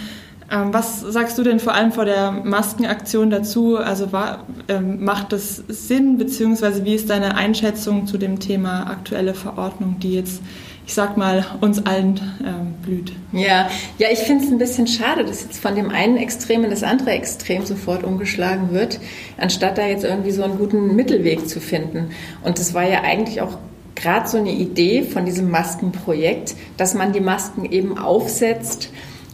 Ähm, 0.52 0.74
was 0.74 1.00
sagst 1.00 1.38
du 1.38 1.44
denn 1.44 1.62
vor 1.62 1.74
allem 1.74 1.94
vor 1.94 2.04
der 2.04 2.32
Maskenaktion 2.32 3.30
dazu? 3.30 3.78
Also 3.78 4.12
war, 4.12 4.44
ähm, 4.68 5.06
macht 5.06 5.32
das 5.32 5.64
Sinn, 5.70 6.18
beziehungsweise 6.18 6.84
wie 6.84 6.96
ist 6.96 7.10
deine 7.10 7.36
Einschätzung 7.36 8.08
zu 8.08 8.18
dem 8.18 8.40
Thema 8.40 8.88
aktuelle 8.88 9.34
Verordnung, 9.34 9.96
die 10.02 10.16
jetzt 10.16 10.42
ich 10.88 10.94
sag 10.94 11.18
mal, 11.18 11.46
uns 11.60 11.86
allen 11.86 12.20
ähm, 12.46 12.74
blüht. 12.82 13.12
Ja, 13.34 13.70
ja, 13.98 14.08
ich 14.10 14.20
finde 14.20 14.46
es 14.46 14.52
ein 14.52 14.58
bisschen 14.58 14.88
schade, 14.88 15.26
dass 15.26 15.44
jetzt 15.44 15.60
von 15.60 15.76
dem 15.76 15.90
einen 15.90 16.16
Extrem 16.16 16.64
in 16.64 16.70
das 16.70 16.82
andere 16.82 17.12
Extrem 17.12 17.66
sofort 17.66 18.06
umgeschlagen 18.06 18.72
wird, 18.72 19.02
anstatt 19.38 19.78
da 19.78 19.86
jetzt 19.86 20.06
irgendwie 20.06 20.32
so 20.32 20.44
einen 20.44 20.58
guten 20.58 20.96
Mittelweg 20.96 21.50
zu 21.50 21.60
finden. 21.60 22.12
Und 22.42 22.58
das 22.58 22.74
war 22.74 22.88
ja 22.88 23.02
eigentlich 23.02 23.42
auch 23.42 23.58
gerade 23.96 24.30
so 24.30 24.38
eine 24.38 24.52
Idee 24.52 25.04
von 25.04 25.26
diesem 25.26 25.52
Maskenprojekt, 25.52 26.56
dass 26.78 26.94
man 26.94 27.12
die 27.12 27.20
Masken 27.20 27.66
eben 27.66 27.98
aufsetzt, 27.98 28.90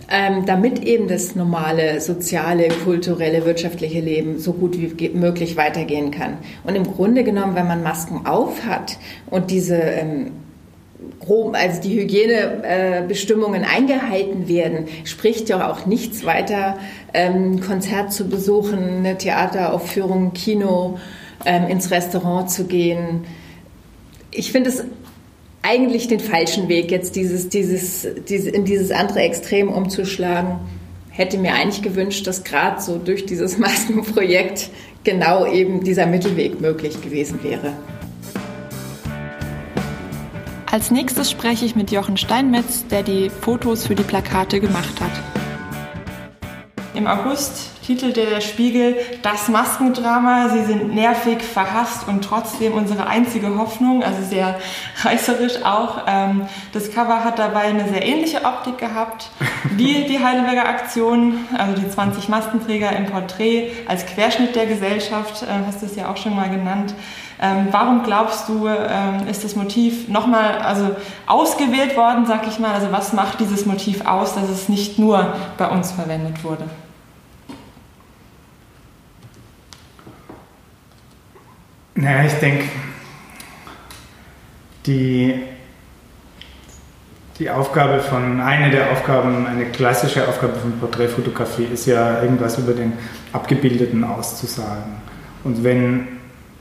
ähm, 0.09 0.47
damit 0.47 0.83
eben 0.83 1.07
das 1.07 1.35
normale 1.35 2.01
soziale, 2.01 2.69
kulturelle, 2.83 3.45
wirtschaftliche 3.45 3.99
Leben 3.99 4.39
so 4.39 4.53
gut 4.53 4.75
wie 4.75 5.09
möglich 5.09 5.55
weitergehen 5.55 6.09
kann. 6.09 6.39
Und 6.63 6.75
im 6.75 6.83
Grunde 6.83 7.23
genommen, 7.23 7.53
wenn 7.53 7.67
man 7.67 7.83
Masken 7.83 8.25
auf 8.25 8.65
hat 8.65 8.97
und 9.29 9.51
diese 9.51 9.75
ähm, 9.75 10.31
grob, 11.19 11.55
also 11.55 11.81
die 11.81 11.99
Hygienebestimmungen 11.99 13.63
eingehalten 13.63 14.47
werden, 14.47 14.87
spricht 15.05 15.49
ja 15.49 15.71
auch 15.71 15.85
nichts 15.85 16.25
weiter, 16.25 16.77
ähm, 17.13 17.61
Konzert 17.61 18.11
zu 18.11 18.27
besuchen, 18.27 18.97
eine 18.97 19.17
Theateraufführung, 19.17 20.33
Kino, 20.33 20.99
ähm, 21.45 21.67
ins 21.67 21.91
Restaurant 21.91 22.49
zu 22.49 22.65
gehen. 22.65 23.25
Ich 24.31 24.51
finde 24.51 24.69
es 24.69 24.83
eigentlich 25.61 26.07
den 26.07 26.19
falschen 26.19 26.67
Weg, 26.67 26.91
jetzt 26.91 27.15
dieses, 27.15 27.49
dieses, 27.49 28.07
dieses, 28.27 28.51
in 28.51 28.65
dieses 28.65 28.91
andere 28.91 29.21
Extrem 29.21 29.69
umzuschlagen. 29.69 30.59
Hätte 31.09 31.37
mir 31.37 31.53
eigentlich 31.53 31.81
gewünscht, 31.81 32.27
dass 32.27 32.43
gerade 32.43 32.81
so 32.81 32.97
durch 32.97 33.25
dieses 33.25 33.57
Maskenprojekt 33.59 34.69
genau 35.03 35.45
eben 35.45 35.83
dieser 35.83 36.05
Mittelweg 36.05 36.59
möglich 36.59 37.01
gewesen 37.01 37.43
wäre. 37.43 37.73
Als 40.73 40.89
nächstes 40.89 41.29
spreche 41.29 41.65
ich 41.65 41.75
mit 41.75 41.91
Jochen 41.91 42.17
Steinmetz, 42.17 42.87
der 42.87 43.03
die 43.03 43.29
Fotos 43.29 43.85
für 43.85 43.93
die 43.93 44.01
Plakate 44.01 44.59
gemacht 44.59 44.99
hat. 44.99 45.11
Im 46.95 47.05
August 47.05 47.72
titelte 47.83 48.25
der 48.25 48.41
Spiegel 48.41 48.95
Das 49.21 49.49
Maskendrama. 49.49 50.49
Sie 50.49 50.63
sind 50.63 50.95
nervig, 50.95 51.41
verhasst 51.43 52.07
und 52.07 52.23
trotzdem 52.23 52.73
unsere 52.73 53.07
einzige 53.07 53.57
Hoffnung, 53.57 54.03
also 54.03 54.23
sehr 54.23 54.59
reißerisch 55.03 55.63
auch. 55.63 56.03
Ähm, 56.07 56.47
das 56.71 56.91
Cover 56.91 57.23
hat 57.23 57.39
dabei 57.39 57.63
eine 57.63 57.87
sehr 57.89 58.05
ähnliche 58.05 58.43
Optik 58.45 58.77
gehabt 58.77 59.29
wie 59.75 60.05
die 60.05 60.23
Heidelberger 60.23 60.67
Aktion, 60.67 61.45
also 61.57 61.81
die 61.81 61.89
20 61.89 62.29
Maskenträger 62.29 62.91
im 62.95 63.05
Porträt 63.05 63.71
als 63.87 64.05
Querschnitt 64.05 64.55
der 64.55 64.65
Gesellschaft, 64.65 65.43
äh, 65.43 65.47
hast 65.67 65.81
du 65.81 65.85
es 65.85 65.95
ja 65.95 66.09
auch 66.09 66.17
schon 66.17 66.35
mal 66.35 66.49
genannt. 66.49 66.93
Ähm, 67.41 67.67
warum 67.71 68.03
glaubst 68.03 68.47
du, 68.47 68.67
ähm, 68.67 69.27
ist 69.29 69.43
das 69.43 69.55
Motiv 69.55 70.07
nochmal 70.07 70.59
also 70.59 70.95
ausgewählt 71.27 71.97
worden, 71.97 72.25
sag 72.25 72.47
ich 72.47 72.57
mal? 72.59 72.73
Also 72.73 72.91
was 72.91 73.11
macht 73.11 73.41
dieses 73.41 73.65
Motiv 73.65 74.05
aus, 74.05 74.35
dass 74.35 74.47
es 74.49 74.69
nicht 74.69 74.97
nur 74.97 75.33
bei 75.57 75.67
uns 75.67 75.91
verwendet 75.91 76.43
wurde? 76.43 76.63
Naja, 81.95 82.25
ich 82.25 82.33
denke, 82.33 82.65
die, 84.85 85.35
die 87.39 87.49
Aufgabe 87.49 87.99
von, 87.99 88.39
eine 88.39 88.71
der 88.71 88.91
Aufgaben, 88.91 89.45
eine 89.45 89.65
klassische 89.65 90.27
Aufgabe 90.27 90.55
von 90.55 90.79
Porträtfotografie 90.79 91.67
ist 91.71 91.85
ja, 91.85 92.21
irgendwas 92.21 92.57
über 92.57 92.73
den 92.73 92.93
Abgebildeten 93.31 94.03
auszusagen. 94.03 95.01
Und 95.43 95.63
wenn 95.63 96.07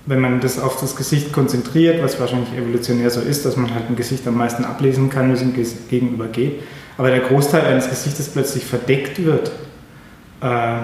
wenn 0.06 0.20
man 0.20 0.40
das 0.40 0.58
auf 0.58 0.80
das 0.80 0.96
Gesicht 0.96 1.32
konzentriert, 1.32 2.02
was 2.02 2.18
wahrscheinlich 2.18 2.52
evolutionär 2.54 3.10
so 3.10 3.20
ist, 3.20 3.44
dass 3.44 3.56
man 3.56 3.72
halt 3.72 3.88
ein 3.88 3.96
Gesicht 3.96 4.26
am 4.26 4.36
meisten 4.36 4.64
ablesen 4.64 5.10
kann, 5.10 5.28
wie 5.30 5.60
es 5.60 5.74
ihm 5.74 5.88
gegenüber 5.88 6.26
geht, 6.26 6.62
aber 6.98 7.10
der 7.10 7.20
Großteil 7.20 7.64
eines 7.64 7.88
Gesichtes 7.88 8.28
plötzlich 8.28 8.64
verdeckt 8.64 9.24
wird, 9.24 9.52
äh, 10.40 10.76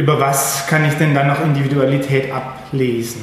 über 0.00 0.18
was 0.18 0.66
kann 0.66 0.84
ich 0.86 0.94
denn 0.94 1.14
dann 1.14 1.28
noch 1.28 1.44
Individualität 1.44 2.32
ablesen? 2.32 3.20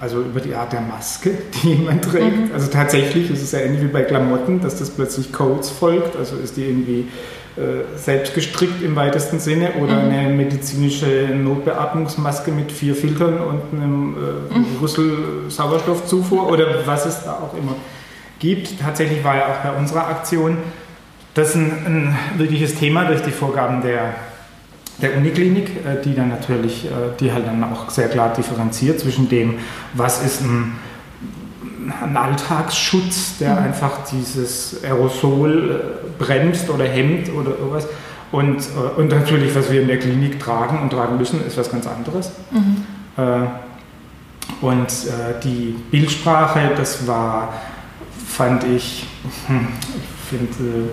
Also 0.00 0.20
über 0.20 0.40
die 0.40 0.54
Art 0.54 0.72
der 0.72 0.80
Maske, 0.80 1.30
die 1.62 1.74
jemand 1.74 2.04
trägt. 2.04 2.48
Mhm. 2.48 2.50
Also 2.52 2.70
tatsächlich 2.70 3.30
ist 3.30 3.42
es 3.42 3.52
ja 3.52 3.60
ähnlich 3.60 3.82
wie 3.82 3.88
bei 3.88 4.02
Klamotten, 4.02 4.60
dass 4.60 4.78
das 4.78 4.90
plötzlich 4.90 5.32
Codes 5.32 5.70
folgt. 5.70 6.16
Also 6.16 6.36
ist 6.36 6.56
die 6.56 6.64
irgendwie 6.64 7.06
äh, 7.56 7.96
selbst 7.96 8.34
gestrickt 8.34 8.82
im 8.82 8.96
weitesten 8.96 9.38
Sinne 9.38 9.72
oder 9.80 10.02
mhm. 10.02 10.10
eine 10.10 10.28
medizinische 10.34 11.28
Notbeatmungsmaske 11.34 12.50
mit 12.50 12.72
vier 12.72 12.96
Filtern 12.96 13.38
und 13.38 13.62
einem 13.72 14.16
äh, 14.52 14.58
mhm. 14.58 14.66
Rüssel 14.80 15.18
Sauerstoffzufuhr 15.48 16.50
oder 16.50 16.86
was 16.86 17.06
es 17.06 17.24
da 17.24 17.34
auch 17.34 17.56
immer 17.56 17.76
gibt. 18.38 18.80
Tatsächlich 18.80 19.22
war 19.22 19.36
ja 19.36 19.46
auch 19.46 19.70
bei 19.70 19.78
unserer 19.78 20.08
Aktion 20.08 20.56
das 21.34 21.54
ein, 21.54 21.70
ein 21.86 22.18
wirkliches 22.38 22.74
Thema 22.74 23.04
durch 23.04 23.22
die 23.22 23.30
Vorgaben 23.30 23.82
der, 23.82 24.14
der 25.00 25.16
Uniklinik, 25.16 25.68
äh, 25.84 26.02
die 26.04 26.14
dann 26.14 26.28
natürlich, 26.28 26.86
äh, 26.86 26.88
die 27.18 27.32
halt 27.32 27.46
dann 27.46 27.62
auch 27.64 27.90
sehr 27.90 28.08
klar 28.08 28.32
differenziert 28.32 29.00
zwischen 29.00 29.28
dem, 29.28 29.54
was 29.94 30.24
ist 30.24 30.42
ein 30.42 30.76
ein 32.02 32.16
Alltagsschutz, 32.16 33.38
der 33.38 33.54
mhm. 33.54 33.64
einfach 33.64 34.04
dieses 34.12 34.84
Aerosol 34.84 35.70
äh, 35.70 36.22
bremst 36.22 36.70
oder 36.70 36.84
hemmt 36.84 37.32
oder 37.32 37.50
irgendwas. 37.50 37.88
Und, 38.30 38.58
und 38.96 39.08
natürlich, 39.08 39.52
was 39.56 39.72
wir 39.72 39.82
in 39.82 39.88
der 39.88 39.98
Klinik 39.98 40.38
tragen 40.38 40.78
und 40.78 40.90
tragen 40.90 41.16
müssen, 41.16 41.44
ist 41.44 41.56
was 41.56 41.68
ganz 41.68 41.88
anderes. 41.88 42.30
Mhm. 42.52 42.86
Und 44.60 44.86
die 45.42 45.74
Bildsprache, 45.90 46.70
das 46.76 47.08
war, 47.08 47.54
fand 48.28 48.62
ich, 48.62 49.04
hm, 49.48 49.66
ich 49.96 50.28
finde 50.30 50.90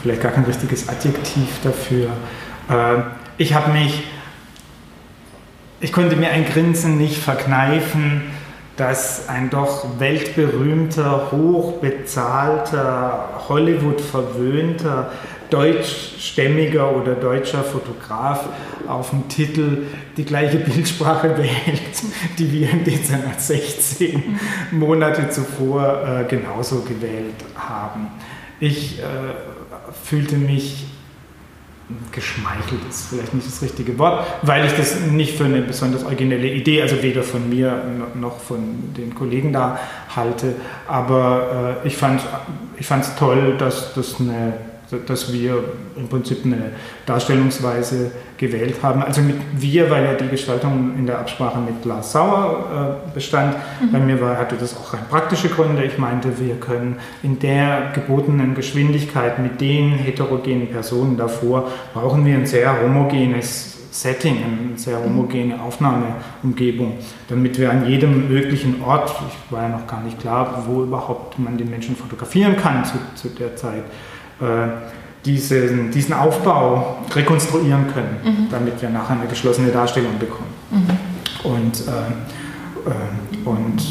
vielleicht 0.00 0.22
gar 0.22 0.30
kein 0.30 0.44
richtiges 0.44 0.88
Adjektiv 0.88 1.48
dafür. 1.64 2.10
Ich 3.38 3.54
habe 3.54 3.72
mich, 3.72 4.02
ich 5.80 5.92
konnte 5.92 6.16
mir 6.16 6.30
ein 6.30 6.44
Grinsen 6.44 6.98
nicht 6.98 7.18
verkneifen, 7.18 8.22
dass 8.76 9.28
ein 9.28 9.50
doch 9.50 9.98
weltberühmter, 9.98 11.30
hochbezahlter, 11.30 13.42
Hollywood-verwöhnter, 13.48 15.12
deutschstämmiger 15.50 16.96
oder 16.96 17.14
deutscher 17.14 17.62
Fotograf 17.62 18.48
auf 18.88 19.10
dem 19.10 19.28
Titel 19.28 19.82
die 20.16 20.24
gleiche 20.24 20.56
Bildsprache 20.58 21.36
wählt, 21.36 22.02
die 22.38 22.52
wir 22.52 22.70
im 22.70 22.84
Dezember 22.84 23.34
16 23.36 24.40
Monate 24.70 25.28
zuvor 25.28 26.02
äh, 26.06 26.24
genauso 26.24 26.80
gewählt 26.80 27.34
haben. 27.54 28.08
Ich 28.60 29.00
äh, 29.00 29.02
fühlte 30.04 30.36
mich 30.36 30.86
geschmeichelt 32.10 32.80
ist 32.88 33.08
vielleicht 33.08 33.34
nicht 33.34 33.46
das 33.46 33.62
richtige 33.62 33.98
Wort, 33.98 34.26
weil 34.42 34.64
ich 34.66 34.72
das 34.72 35.00
nicht 35.00 35.36
für 35.36 35.44
eine 35.44 35.62
besonders 35.62 36.04
originelle 36.04 36.48
Idee, 36.48 36.82
also 36.82 37.02
weder 37.02 37.22
von 37.22 37.48
mir 37.48 37.82
noch 38.14 38.38
von 38.40 38.94
den 38.96 39.14
Kollegen 39.14 39.52
da 39.52 39.78
halte. 40.14 40.54
Aber 40.86 41.80
äh, 41.84 41.86
ich 41.86 41.96
fand 41.96 42.20
es 42.78 42.88
ich 43.10 43.16
toll, 43.18 43.56
dass 43.58 43.94
das 43.94 44.20
eine 44.20 44.54
dass 45.06 45.32
wir 45.32 45.62
im 45.96 46.08
Prinzip 46.08 46.44
eine 46.44 46.72
Darstellungsweise 47.06 48.10
gewählt 48.36 48.82
haben. 48.82 49.02
Also 49.02 49.20
mit 49.20 49.36
wir, 49.56 49.88
weil 49.90 50.04
ja 50.04 50.14
die 50.14 50.28
Gestaltung 50.28 50.94
in 50.98 51.06
der 51.06 51.20
Absprache 51.20 51.58
mit 51.60 51.84
Lars 51.84 52.12
Sauer 52.12 52.98
äh, 53.08 53.14
bestand. 53.14 53.56
Mhm. 53.80 53.92
Bei 53.92 53.98
mir 53.98 54.20
war, 54.20 54.36
hatte 54.36 54.56
das 54.58 54.76
auch 54.76 54.92
rein 54.92 55.04
praktische 55.08 55.48
Gründe. 55.48 55.84
Ich 55.84 55.96
meinte, 55.98 56.38
wir 56.40 56.56
können 56.56 56.96
in 57.22 57.38
der 57.38 57.92
gebotenen 57.94 58.54
Geschwindigkeit 58.54 59.38
mit 59.38 59.60
den 59.60 59.92
heterogenen 59.92 60.68
Personen 60.68 61.16
davor, 61.16 61.68
brauchen 61.94 62.26
wir 62.26 62.34
ein 62.34 62.46
sehr 62.46 62.82
homogenes 62.82 63.78
Setting, 63.92 64.38
eine 64.42 64.78
sehr 64.78 64.98
mhm. 64.98 65.04
homogene 65.04 65.60
Aufnahmeumgebung, 65.60 66.94
damit 67.28 67.58
wir 67.58 67.70
an 67.70 67.86
jedem 67.86 68.28
möglichen 68.28 68.82
Ort, 68.82 69.14
ich 69.28 69.52
war 69.52 69.64
ja 69.64 69.68
noch 69.68 69.86
gar 69.86 70.02
nicht 70.02 70.18
klar, 70.18 70.64
wo 70.66 70.82
überhaupt 70.82 71.38
man 71.38 71.58
den 71.58 71.68
Menschen 71.68 71.94
fotografieren 71.94 72.56
kann 72.56 72.84
zu, 72.84 72.94
zu 73.14 73.28
der 73.28 73.54
Zeit, 73.54 73.84
diesen, 75.24 75.90
diesen 75.90 76.14
Aufbau 76.14 76.98
rekonstruieren 77.14 77.86
können, 77.92 78.16
mhm. 78.24 78.46
damit 78.50 78.80
wir 78.82 78.90
nachher 78.90 79.16
eine 79.18 79.28
geschlossene 79.28 79.70
Darstellung 79.70 80.18
bekommen. 80.18 80.52
Mhm. 80.70 81.50
Und, 81.50 81.84
äh, 81.86 82.90
äh, 82.90 83.48
und 83.48 83.82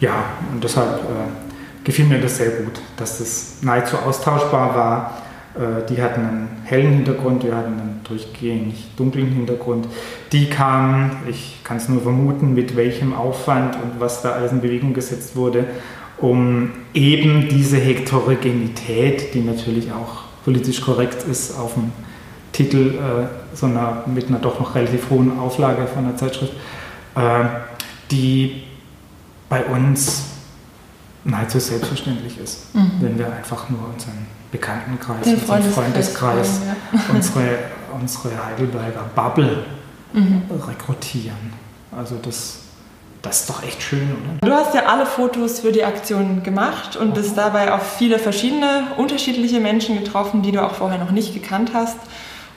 ja, 0.00 0.24
und 0.52 0.64
deshalb 0.64 1.00
äh, 1.00 1.84
gefiel 1.84 2.06
mir 2.06 2.20
das 2.20 2.38
sehr 2.38 2.50
gut, 2.50 2.80
dass 2.96 3.18
das 3.18 3.56
nahezu 3.62 3.96
austauschbar 3.98 4.74
war. 4.74 5.22
Äh, 5.54 5.86
die 5.88 6.00
hatten 6.00 6.20
einen 6.20 6.48
hellen 6.64 6.92
Hintergrund, 6.94 7.44
wir 7.44 7.54
hatten 7.54 7.78
einen 7.78 8.00
durchgängig 8.04 8.92
dunklen 8.96 9.26
Hintergrund. 9.26 9.88
Die 10.32 10.48
kamen, 10.48 11.10
ich 11.28 11.60
kann 11.64 11.76
es 11.76 11.88
nur 11.88 12.00
vermuten, 12.00 12.54
mit 12.54 12.76
welchem 12.76 13.12
Aufwand 13.12 13.76
und 13.76 14.00
was 14.00 14.22
da 14.22 14.32
alles 14.32 14.52
in 14.52 14.62
Bewegung 14.62 14.94
gesetzt 14.94 15.36
wurde, 15.36 15.64
um 16.20 16.70
eben 16.94 17.48
diese 17.48 17.78
Heterogenität, 17.78 19.34
die 19.34 19.40
natürlich 19.40 19.90
auch 19.92 20.24
politisch 20.44 20.80
korrekt 20.80 21.22
ist, 21.24 21.56
auf 21.58 21.74
dem 21.74 21.92
Titel 22.52 22.94
äh, 22.98 23.56
so 23.56 23.66
einer, 23.66 24.04
mit 24.06 24.28
einer 24.28 24.38
doch 24.38 24.58
noch 24.60 24.74
relativ 24.74 25.10
hohen 25.10 25.38
Auflage 25.38 25.86
von 25.86 26.04
der 26.04 26.16
Zeitschrift, 26.16 26.52
äh, 27.14 27.44
die 28.10 28.62
bei 29.48 29.64
uns 29.64 30.24
nahezu 31.24 31.58
selbstverständlich 31.58 32.38
ist, 32.38 32.74
mhm. 32.74 32.90
wenn 33.00 33.18
wir 33.18 33.32
einfach 33.32 33.68
nur 33.68 33.80
unseren 33.92 34.26
Bekanntenkreis, 34.50 35.22
Den 35.24 35.36
unseren 35.36 35.62
Freundeskreis, 35.62 36.60
ja. 36.66 37.00
unsere, 37.14 37.58
unsere 37.98 38.44
Heidelberger 38.44 39.04
Bubble 39.14 39.64
mhm. 40.12 40.42
rekrutieren. 40.66 41.52
Also 41.92 42.16
das 42.20 42.60
das 43.22 43.40
ist 43.40 43.50
doch 43.50 43.62
echt 43.62 43.82
schön, 43.82 44.08
oder? 44.12 44.48
Du 44.48 44.54
hast 44.54 44.74
ja 44.74 44.86
alle 44.86 45.04
Fotos 45.04 45.60
für 45.60 45.72
die 45.72 45.84
Aktion 45.84 46.42
gemacht 46.42 46.96
und 46.96 47.14
bist 47.14 47.36
dabei 47.36 47.72
auf 47.72 47.96
viele 47.98 48.18
verschiedene, 48.18 48.86
unterschiedliche 48.96 49.60
Menschen 49.60 49.98
getroffen, 50.02 50.42
die 50.42 50.52
du 50.52 50.62
auch 50.62 50.74
vorher 50.74 50.98
noch 50.98 51.10
nicht 51.10 51.34
gekannt 51.34 51.72
hast. 51.74 51.98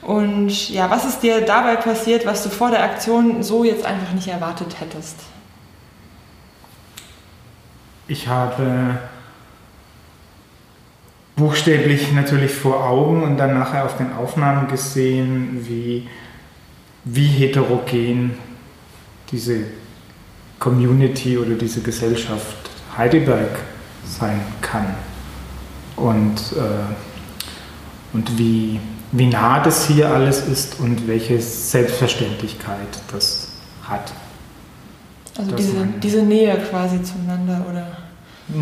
Und 0.02 0.70
ja, 0.70 0.90
was 0.90 1.04
ist 1.04 1.22
dir 1.22 1.40
dabei 1.42 1.76
passiert, 1.76 2.26
was 2.26 2.42
du 2.42 2.50
vor 2.50 2.70
der 2.70 2.82
Aktion 2.82 3.42
so 3.42 3.64
jetzt 3.64 3.84
einfach 3.84 4.12
nicht 4.12 4.28
erwartet 4.28 4.80
hättest? 4.80 5.16
Ich 8.06 8.28
habe 8.28 8.98
buchstäblich 11.36 12.12
natürlich 12.12 12.52
vor 12.52 12.84
Augen 12.84 13.22
und 13.22 13.38
dann 13.38 13.58
nachher 13.58 13.84
auf 13.84 13.96
den 13.96 14.12
Aufnahmen 14.12 14.68
gesehen, 14.68 15.66
wie, 15.66 16.06
wie 17.04 17.26
heterogen 17.26 18.38
diese 19.30 19.64
Community 20.64 21.36
oder 21.36 21.56
diese 21.56 21.82
Gesellschaft 21.82 22.56
Heidelberg 22.96 23.58
sein 24.06 24.40
kann. 24.62 24.94
Und, 25.94 26.36
äh, 26.56 28.14
und 28.14 28.38
wie, 28.38 28.80
wie 29.12 29.26
nah 29.26 29.62
das 29.62 29.86
hier 29.86 30.08
alles 30.08 30.48
ist 30.48 30.80
und 30.80 31.06
welche 31.06 31.38
Selbstverständlichkeit 31.38 32.88
das 33.12 33.48
hat. 33.82 34.10
Also 35.36 35.52
diese, 35.52 35.86
diese 36.02 36.22
Nähe 36.22 36.56
quasi 36.70 37.02
zueinander, 37.02 37.66
oder? 37.70 37.86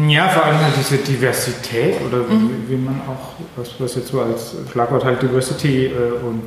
Ja, 0.08 0.28
vor 0.28 0.44
allem 0.44 0.60
halt 0.60 0.74
diese 0.76 0.96
Diversität 0.96 2.00
oder 2.00 2.18
mhm. 2.18 2.50
wie, 2.66 2.72
wie, 2.72 2.76
man 2.76 3.00
auch, 3.02 3.34
was, 3.56 3.70
was 3.78 3.94
jetzt 3.94 4.08
so 4.08 4.20
als 4.22 4.56
Schlagwort 4.72 5.04
halt 5.04 5.22
Diversity 5.22 5.86
äh, 5.86 5.90
und 6.26 6.46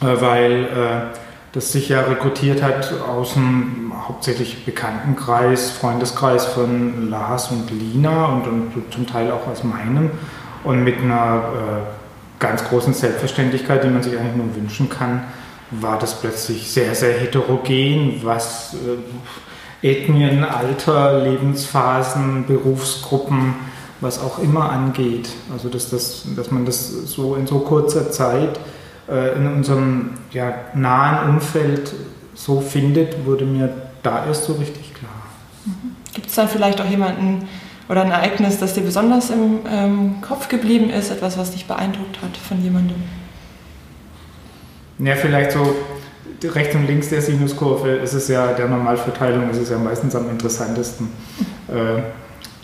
äh, 0.00 0.20
weil 0.20 0.64
äh, 0.64 1.29
das 1.52 1.72
sich 1.72 1.88
ja 1.88 2.02
rekrutiert 2.02 2.62
hat 2.62 2.92
aus 3.00 3.34
dem 3.34 3.92
hauptsächlich 4.06 4.64
Bekanntenkreis, 4.64 5.70
Freundeskreis 5.70 6.44
von 6.46 7.10
Lars 7.10 7.50
und 7.50 7.70
Lina 7.70 8.26
und, 8.26 8.46
und 8.46 8.92
zum 8.92 9.06
Teil 9.06 9.32
auch 9.32 9.46
aus 9.48 9.64
meinem 9.64 10.10
und 10.62 10.84
mit 10.84 10.98
einer 10.98 11.42
äh, 11.54 12.40
ganz 12.40 12.64
großen 12.64 12.94
Selbstverständlichkeit, 12.94 13.82
die 13.82 13.88
man 13.88 14.02
sich 14.02 14.16
eigentlich 14.16 14.36
nur 14.36 14.54
wünschen 14.54 14.88
kann, 14.88 15.24
war 15.70 15.98
das 15.98 16.20
plötzlich 16.20 16.70
sehr, 16.70 16.94
sehr 16.94 17.18
heterogen, 17.18 18.20
was 18.22 18.74
äh, 18.74 19.88
Ethnien, 19.88 20.44
Alter, 20.44 21.20
Lebensphasen, 21.20 22.46
Berufsgruppen, 22.46 23.54
was 24.00 24.20
auch 24.20 24.38
immer 24.38 24.70
angeht. 24.70 25.30
Also 25.52 25.68
dass, 25.68 25.90
das, 25.90 26.24
dass 26.36 26.50
man 26.50 26.64
das 26.64 26.90
so 26.90 27.34
in 27.34 27.46
so 27.46 27.60
kurzer 27.60 28.10
Zeit 28.10 28.60
äh, 29.10 29.36
in 29.36 29.46
unserem 29.46 30.10
ja, 30.32 30.54
nahen 30.74 31.30
Umfeld 31.30 31.92
so 32.34 32.60
findet, 32.60 33.26
wurde 33.26 33.44
mir 33.44 33.70
da 34.02 34.26
erst 34.26 34.44
so 34.44 34.54
richtig 34.54 34.94
klar. 34.94 35.10
Mhm. 35.66 35.96
Gibt 36.14 36.26
es 36.28 36.34
dann 36.34 36.48
vielleicht 36.48 36.80
auch 36.80 36.88
jemanden 36.88 37.48
oder 37.88 38.02
ein 38.02 38.10
Ereignis, 38.10 38.58
das 38.58 38.74
dir 38.74 38.82
besonders 38.82 39.30
im 39.30 39.60
ähm, 39.68 40.14
Kopf 40.22 40.48
geblieben 40.48 40.90
ist, 40.90 41.10
etwas, 41.10 41.36
was 41.36 41.50
dich 41.50 41.66
beeindruckt 41.66 42.22
hat 42.22 42.36
von 42.36 42.62
jemandem? 42.62 42.96
Ja, 44.98 45.16
vielleicht 45.16 45.52
so 45.52 45.74
rechts 46.44 46.74
und 46.74 46.86
links 46.86 47.08
der 47.08 47.20
Sinuskurve 47.20 47.90
ist 47.90 48.12
es 48.12 48.28
ja, 48.28 48.52
der 48.52 48.68
Normalverteilung 48.68 49.50
ist 49.50 49.58
es 49.58 49.70
ja 49.70 49.78
meistens 49.78 50.14
am 50.14 50.30
interessantesten. 50.30 51.08
Mhm. 51.68 51.76
Äh, 51.76 52.02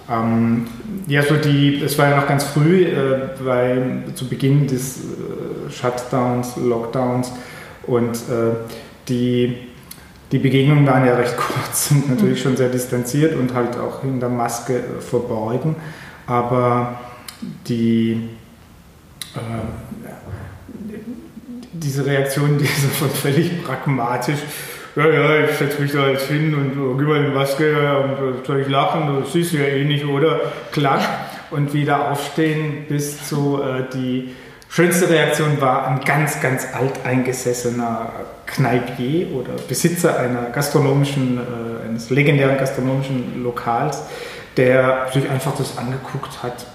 ähm, 0.09 0.67
ja, 1.09 1.23
so 1.23 1.37
die, 1.37 1.83
es 1.83 1.99
war 1.99 2.11
ja 2.11 2.17
noch 2.17 2.29
ganz 2.29 2.45
früh, 2.45 2.85
äh, 2.85 3.31
weil 3.41 4.05
zu 4.15 4.29
Beginn 4.29 4.67
des 4.67 4.99
äh, 4.99 5.71
Shutdowns, 5.71 6.57
Lockdowns 6.57 7.33
und 7.87 8.15
äh, 8.15 8.55
die, 9.09 9.57
die 10.31 10.39
Begegnungen 10.39 10.87
waren 10.87 11.07
ja 11.07 11.17
recht 11.17 11.37
kurz 11.37 11.91
und 11.91 12.09
natürlich 12.09 12.41
schon 12.41 12.57
sehr 12.57 12.69
distanziert 12.69 13.35
und 13.37 13.53
halt 13.55 13.77
auch 13.77 14.03
hinter 14.03 14.29
Maske 14.29 14.79
äh, 14.79 15.01
verborgen. 15.01 15.75
Aber 16.27 17.01
die, 17.67 18.29
äh, 19.35 19.39
diese 21.73 22.07
Reaktion, 22.07 22.59
die 22.59 22.65
ist 22.65 22.87
von 22.99 23.11
völlig 23.11 23.65
pragmatisch 23.65 24.39
ja, 24.97 25.07
ja, 25.07 25.45
ich 25.45 25.57
setze 25.57 25.83
mich 25.83 25.93
da 25.93 26.09
jetzt 26.09 26.27
hin 26.27 26.55
und 26.55 26.77
uh, 26.79 26.97
gib 26.97 27.07
mal 27.07 27.19
eine 27.19 27.29
Maske 27.29 27.99
und 27.99 28.47
soll 28.47 28.61
ich 28.61 28.69
lachen, 28.69 29.21
das 29.21 29.33
siehst 29.33 29.53
du 29.53 29.59
ja 29.59 29.65
eh 29.65 29.85
nicht, 29.85 30.07
oder? 30.07 30.41
Klack. 30.73 31.03
Und 31.51 31.75
wieder 31.75 32.11
aufstehen 32.11 32.87
bis 32.89 33.29
zu 33.29 33.63
äh, 33.63 33.85
die 33.95 34.35
schönste 34.69 35.09
Reaktion 35.09 35.61
war 35.61 35.87
ein 35.87 36.01
ganz, 36.01 36.41
ganz 36.41 36.67
alteingesessener 36.73 38.11
Kneipier 38.47 39.31
oder 39.33 39.53
Besitzer 39.69 40.19
einer 40.19 40.51
gastronomischen, 40.51 41.39
äh, 41.39 41.89
eines 41.89 42.11
legendären 42.11 42.57
gastronomischen 42.59 43.43
Lokals, 43.45 44.03
der 44.57 45.09
sich 45.13 45.29
einfach 45.29 45.57
das 45.57 45.79
angeguckt 45.79 46.43
hat 46.43 46.67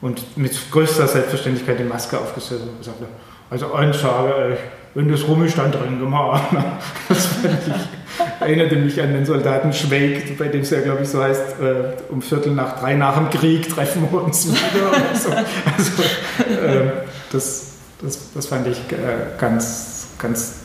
und 0.00 0.36
mit 0.36 0.70
größter 0.70 1.08
Selbstverständlichkeit 1.08 1.78
die 1.78 1.84
Maske 1.84 2.18
aufgesetzt 2.18 2.62
hat 2.62 2.68
und 2.68 2.78
gesagt 2.78 3.00
hat, 3.00 3.08
also 3.50 3.72
eins 3.74 4.00
sage 4.00 4.52
ich, 4.52 4.58
wenn 4.96 5.10
das 5.10 5.28
rum 5.28 5.44
ist, 5.44 5.58
dann 5.58 5.70
drin 5.70 6.00
gemacht. 6.00 6.42
Das 7.08 7.28
ich, 7.44 8.40
erinnerte 8.40 8.76
mich 8.76 9.00
an 9.00 9.12
den 9.12 9.26
Soldaten 9.26 9.72
Schweig, 9.72 10.38
bei 10.38 10.48
dem 10.48 10.62
es 10.62 10.70
ja, 10.70 10.80
glaube 10.80 11.02
ich, 11.02 11.08
so 11.08 11.22
heißt, 11.22 11.60
äh, 11.60 12.10
um 12.10 12.22
Viertel 12.22 12.52
nach 12.52 12.80
drei 12.80 12.94
nach 12.94 13.16
dem 13.16 13.28
Krieg 13.28 13.68
treffen 13.68 14.08
wir 14.10 14.24
uns 14.24 14.46
wieder. 14.50 15.14
So. 15.14 15.30
Also, 15.30 16.02
äh, 16.50 16.92
das, 17.30 17.74
das, 18.00 18.32
das 18.32 18.46
fand 18.46 18.68
ich 18.68 18.78
äh, 18.90 19.38
ganz, 19.38 20.08
ganz, 20.18 20.60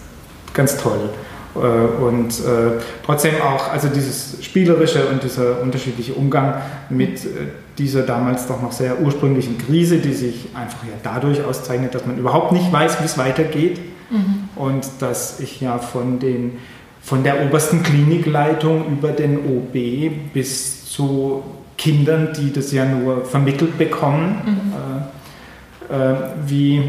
ganz 0.53 0.77
toll. 0.77 1.09
Äh, 1.55 1.59
und 1.59 2.29
äh, 2.39 2.79
trotzdem 3.05 3.35
auch, 3.41 3.71
also 3.71 3.89
dieses 3.89 4.43
spielerische 4.43 5.07
und 5.07 5.23
dieser 5.23 5.61
unterschiedliche 5.61 6.13
Umgang 6.13 6.55
mit 6.89 7.25
äh, 7.25 7.29
dieser 7.77 8.03
damals 8.03 8.47
doch 8.47 8.61
noch 8.61 8.71
sehr 8.71 9.01
ursprünglichen 9.01 9.57
Krise, 9.57 9.97
die 9.97 10.13
sich 10.13 10.49
einfach 10.53 10.83
ja 10.83 10.93
dadurch 11.03 11.43
auszeichnet, 11.43 11.93
dass 11.95 12.05
man 12.05 12.17
überhaupt 12.17 12.51
nicht 12.51 12.71
weiß, 12.71 13.01
wie 13.01 13.05
es 13.05 13.17
weitergeht 13.17 13.79
mhm. 14.09 14.49
und 14.55 14.85
dass 14.99 15.39
ich 15.39 15.59
ja 15.61 15.77
von, 15.77 16.19
den, 16.19 16.57
von 17.01 17.23
der 17.23 17.45
obersten 17.45 17.83
Klinikleitung 17.83 18.87
über 18.87 19.09
den 19.09 19.39
OB 19.39 20.33
bis 20.33 20.85
zu 20.85 21.43
Kindern, 21.77 22.29
die 22.37 22.53
das 22.53 22.71
ja 22.71 22.85
nur 22.85 23.25
vermittelt 23.25 23.77
bekommen, 23.77 24.41
mhm. 25.89 25.95
äh, 25.95 26.11
äh, 26.11 26.15
wie 26.45 26.83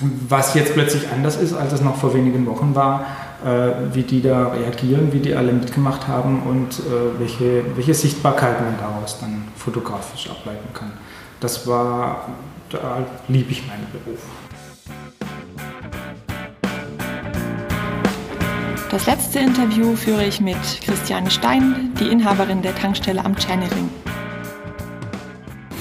was 0.00 0.54
jetzt 0.54 0.74
plötzlich 0.74 1.08
anders 1.10 1.36
ist, 1.36 1.54
als 1.54 1.72
es 1.72 1.80
noch 1.80 1.96
vor 1.96 2.14
wenigen 2.14 2.46
Wochen 2.46 2.74
war, 2.74 3.06
äh, 3.44 3.94
wie 3.94 4.02
die 4.02 4.22
da 4.22 4.48
reagieren, 4.48 5.12
wie 5.12 5.20
die 5.20 5.34
alle 5.34 5.52
mitgemacht 5.52 6.06
haben 6.06 6.42
und 6.42 6.78
äh, 6.78 7.18
welche, 7.18 7.64
welche 7.76 7.94
Sichtbarkeit 7.94 8.60
man 8.62 8.78
daraus 8.78 9.18
dann 9.20 9.44
fotografisch 9.56 10.30
ableiten 10.30 10.68
kann. 10.74 10.92
Das 11.40 11.66
war, 11.66 12.28
da 12.70 12.98
liebe 13.28 13.50
ich 13.50 13.66
meinen 13.66 13.86
Beruf. 13.92 14.20
Das 18.90 19.06
letzte 19.06 19.40
Interview 19.40 19.94
führe 19.96 20.24
ich 20.24 20.40
mit 20.40 20.56
Christiane 20.82 21.30
Stein, 21.30 21.92
die 22.00 22.08
Inhaberin 22.08 22.62
der 22.62 22.74
Tankstelle 22.74 23.22
am 23.22 23.36
Tschernering. 23.36 23.90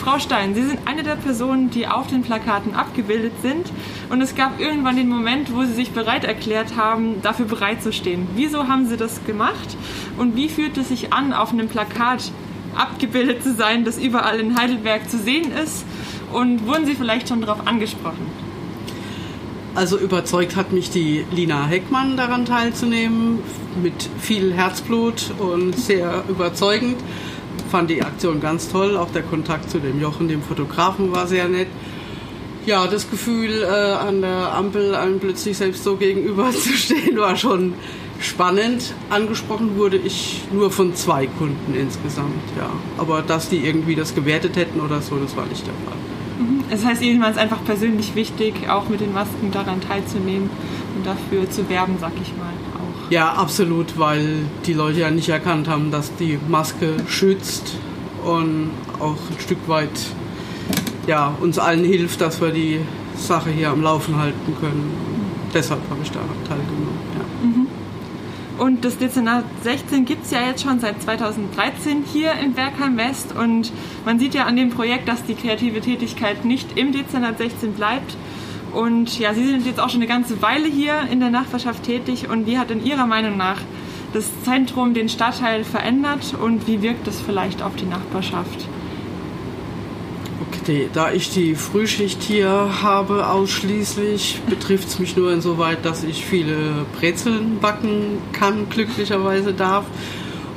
Frau 0.07 0.19
Stein, 0.19 0.55
Sie 0.55 0.63
sind 0.63 0.79
eine 0.85 1.03
der 1.03 1.17
Personen, 1.17 1.69
die 1.69 1.85
auf 1.85 2.07
den 2.07 2.21
Plakaten 2.21 2.73
abgebildet 2.75 3.33
sind. 3.41 3.71
Und 4.09 4.21
es 4.21 4.35
gab 4.35 4.59
irgendwann 4.59 4.95
den 4.95 5.09
Moment, 5.09 5.53
wo 5.53 5.63
Sie 5.63 5.73
sich 5.73 5.91
bereit 5.91 6.23
erklärt 6.23 6.75
haben, 6.75 7.21
dafür 7.21 7.45
bereit 7.45 7.83
zu 7.83 7.91
stehen. 7.91 8.27
Wieso 8.35 8.67
haben 8.67 8.87
Sie 8.87 8.97
das 8.97 9.23
gemacht? 9.25 9.75
Und 10.17 10.35
wie 10.35 10.49
fühlt 10.49 10.77
es 10.77 10.89
sich 10.89 11.13
an, 11.13 11.33
auf 11.33 11.51
einem 11.51 11.67
Plakat 11.67 12.31
abgebildet 12.75 13.43
zu 13.43 13.53
sein, 13.53 13.83
das 13.83 13.97
überall 13.97 14.39
in 14.39 14.57
Heidelberg 14.57 15.09
zu 15.09 15.17
sehen 15.17 15.51
ist? 15.51 15.85
Und 16.31 16.65
wurden 16.65 16.85
Sie 16.85 16.95
vielleicht 16.95 17.29
schon 17.29 17.41
darauf 17.41 17.67
angesprochen? 17.67 18.25
Also 19.75 19.97
überzeugt 19.99 20.55
hat 20.55 20.71
mich 20.71 20.89
die 20.89 21.25
Lina 21.31 21.67
Heckmann 21.67 22.17
daran 22.17 22.45
teilzunehmen, 22.45 23.39
mit 23.83 24.09
viel 24.19 24.53
Herzblut 24.53 25.31
und 25.37 25.77
sehr 25.77 26.23
überzeugend 26.29 26.95
fand 27.67 27.89
die 27.89 28.01
Aktion 28.01 28.39
ganz 28.39 28.69
toll. 28.69 28.97
Auch 28.97 29.11
der 29.11 29.23
Kontakt 29.23 29.69
zu 29.69 29.79
dem 29.79 30.01
Jochen, 30.01 30.27
dem 30.27 30.41
Fotografen, 30.41 31.11
war 31.11 31.27
sehr 31.27 31.47
nett. 31.47 31.67
Ja, 32.67 32.85
das 32.85 33.09
Gefühl, 33.09 33.63
äh, 33.63 33.65
an 33.65 34.21
der 34.21 34.53
Ampel 34.53 34.93
einem 34.93 35.21
plötzlich 35.21 35.55
selbst 35.57 35.85
so 35.85 35.95
gegenüber 35.95 36.51
zu 36.51 36.73
stehen, 36.73 37.17
war 37.17 37.37
schon 37.37 37.75
spannend. 38.19 38.93
Angesprochen 39.09 39.77
wurde 39.77 39.95
ich 39.95 40.41
nur 40.51 40.69
von 40.69 40.93
zwei 40.93 41.27
Kunden 41.27 41.73
insgesamt, 41.73 42.43
ja. 42.57 42.69
Aber 42.97 43.21
dass 43.21 43.47
die 43.47 43.65
irgendwie 43.65 43.95
das 43.95 44.13
gewertet 44.13 44.57
hätten 44.57 44.81
oder 44.81 45.01
so, 45.01 45.15
das 45.15 45.37
war 45.37 45.45
nicht 45.45 45.65
der 45.65 45.73
Fall. 45.85 45.97
Mhm. 46.39 46.63
Das 46.69 46.83
heißt, 46.83 47.01
Ihnen 47.01 47.21
war 47.21 47.31
es 47.31 47.37
einfach 47.37 47.63
persönlich 47.63 48.15
wichtig, 48.15 48.69
auch 48.69 48.89
mit 48.89 48.99
den 48.99 49.13
Masken 49.13 49.49
daran 49.53 49.79
teilzunehmen 49.79 50.49
und 50.97 51.05
dafür 51.05 51.49
zu 51.49 51.69
werben, 51.69 51.95
sag 52.01 52.11
ich 52.21 52.35
mal. 52.35 52.51
Ja, 53.09 53.31
absolut, 53.31 53.97
weil 53.97 54.39
die 54.65 54.73
Leute 54.73 54.99
ja 54.99 55.09
nicht 55.09 55.29
erkannt 55.29 55.69
haben, 55.69 55.91
dass 55.91 56.13
die 56.17 56.37
Maske 56.49 56.95
schützt 57.07 57.77
und 58.25 58.71
auch 58.99 59.15
ein 59.31 59.39
Stück 59.39 59.69
weit 59.69 59.89
ja, 61.07 61.33
uns 61.39 61.57
allen 61.57 61.83
hilft, 61.83 62.21
dass 62.21 62.39
wir 62.41 62.51
die 62.51 62.79
Sache 63.15 63.49
hier 63.49 63.69
am 63.69 63.81
Laufen 63.81 64.17
halten 64.17 64.55
können. 64.59 64.91
Deshalb 65.53 65.81
habe 65.89 66.01
ich 66.03 66.11
da 66.11 66.19
teilgenommen. 66.47 66.99
Ja. 67.17 67.47
Mhm. 67.47 67.67
Und 68.59 68.85
das 68.85 68.97
Dezernat 68.97 69.45
16 69.63 70.05
gibt 70.05 70.25
es 70.25 70.31
ja 70.31 70.41
jetzt 70.41 70.63
schon 70.63 70.79
seit 70.79 71.01
2013 71.01 72.03
hier 72.11 72.33
in 72.33 72.53
Bergheim 72.53 72.97
West 72.97 73.35
und 73.35 73.71
man 74.03 74.19
sieht 74.19 74.33
ja 74.33 74.45
an 74.45 74.55
dem 74.55 74.71
Projekt, 74.71 75.07
dass 75.07 75.23
die 75.23 75.35
kreative 75.35 75.79
Tätigkeit 75.79 76.43
nicht 76.43 76.77
im 76.77 76.91
Dezernat 76.91 77.37
16 77.37 77.73
bleibt, 77.73 78.15
und 78.73 79.17
ja, 79.17 79.33
Sie 79.33 79.45
sind 79.45 79.65
jetzt 79.65 79.79
auch 79.79 79.89
schon 79.89 80.01
eine 80.01 80.07
ganze 80.07 80.41
Weile 80.41 80.67
hier 80.67 81.07
in 81.11 81.19
der 81.19 81.29
Nachbarschaft 81.29 81.83
tätig. 81.83 82.29
Und 82.29 82.45
wie 82.45 82.57
hat 82.57 82.71
in 82.71 82.85
Ihrer 82.85 83.07
Meinung 83.07 83.37
nach 83.37 83.59
das 84.13 84.25
Zentrum 84.43 84.93
den 84.93 85.09
Stadtteil 85.09 85.63
verändert 85.63 86.35
und 86.39 86.67
wie 86.67 86.81
wirkt 86.81 87.07
es 87.07 87.19
vielleicht 87.19 87.61
auf 87.61 87.75
die 87.75 87.85
Nachbarschaft? 87.85 88.67
Okay, 90.51 90.89
da 90.93 91.11
ich 91.11 91.29
die 91.29 91.55
Frühschicht 91.55 92.21
hier 92.23 92.49
habe 92.81 93.27
ausschließlich, 93.27 94.41
betrifft 94.49 94.87
es 94.87 94.99
mich 94.99 95.15
nur 95.15 95.31
insoweit, 95.31 95.83
dass 95.83 96.03
ich 96.03 96.25
viele 96.25 96.85
Brezeln 96.97 97.59
backen 97.59 98.19
kann, 98.33 98.69
glücklicherweise 98.69 99.53
darf 99.53 99.85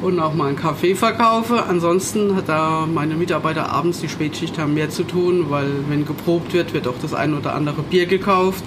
und 0.03 0.19
auch 0.21 0.35
mal 0.35 0.49
einen 0.49 0.57
Kaffee 0.57 0.95
verkaufe. 0.95 1.65
Ansonsten 1.65 2.37
hat 2.37 2.49
da 2.49 2.87
meine 2.93 3.15
Mitarbeiter 3.15 3.71
abends 3.71 4.01
die 4.01 4.09
Spätschicht 4.09 4.59
haben 4.59 4.75
mehr 4.75 4.91
zu 4.91 5.05
tun, 5.05 5.47
weil 5.49 5.69
wenn 5.89 6.07
geprobt 6.07 6.53
wird, 6.53 6.73
wird 6.73 6.89
auch 6.89 6.99
das 7.01 7.15
ein 7.15 7.35
oder 7.35 7.55
andere 7.55 7.83
Bier 7.83 8.07
gekauft. 8.07 8.65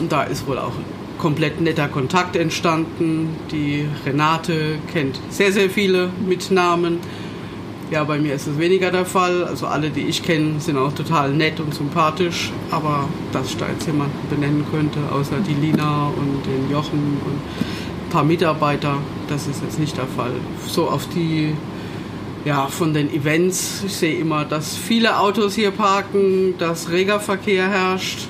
Und 0.00 0.12
da 0.12 0.22
ist 0.22 0.46
wohl 0.46 0.58
auch 0.58 0.72
komplett 1.18 1.60
netter 1.60 1.88
Kontakt 1.88 2.36
entstanden. 2.36 3.36
Die 3.50 3.86
Renate 4.06 4.78
kennt 4.92 5.18
sehr, 5.30 5.52
sehr 5.52 5.68
viele 5.68 6.10
mit 6.26 6.50
Namen. 6.50 6.98
Ja, 7.90 8.04
bei 8.04 8.18
mir 8.18 8.34
ist 8.34 8.46
es 8.46 8.58
weniger 8.58 8.90
der 8.90 9.06
Fall. 9.06 9.44
Also 9.44 9.66
alle, 9.66 9.88
die 9.88 10.02
ich 10.02 10.22
kenne, 10.22 10.60
sind 10.60 10.76
auch 10.76 10.92
total 10.92 11.32
nett 11.32 11.58
und 11.58 11.72
sympathisch. 11.74 12.52
Aber 12.70 13.08
dass 13.32 13.48
ich 13.48 13.56
da 13.56 13.66
jetzt 13.66 13.86
jemanden 13.86 14.28
benennen 14.28 14.66
könnte, 14.70 14.98
außer 15.10 15.36
die 15.40 15.54
Lina 15.54 16.08
und 16.08 16.44
den 16.44 16.70
Jochen 16.70 17.18
und 17.24 17.40
paar 18.10 18.24
Mitarbeiter. 18.24 18.98
Das 19.28 19.46
ist 19.46 19.62
jetzt 19.62 19.78
nicht 19.78 19.96
der 19.96 20.06
Fall. 20.06 20.32
So 20.66 20.88
auf 20.88 21.08
die, 21.08 21.54
ja, 22.44 22.66
von 22.66 22.92
den 22.92 23.12
Events. 23.12 23.82
Ich 23.86 23.94
sehe 23.94 24.18
immer, 24.18 24.44
dass 24.44 24.76
viele 24.76 25.18
Autos 25.18 25.54
hier 25.54 25.70
parken, 25.70 26.54
dass 26.58 26.90
reger 26.90 27.20
Verkehr 27.20 27.68
herrscht. 27.68 28.28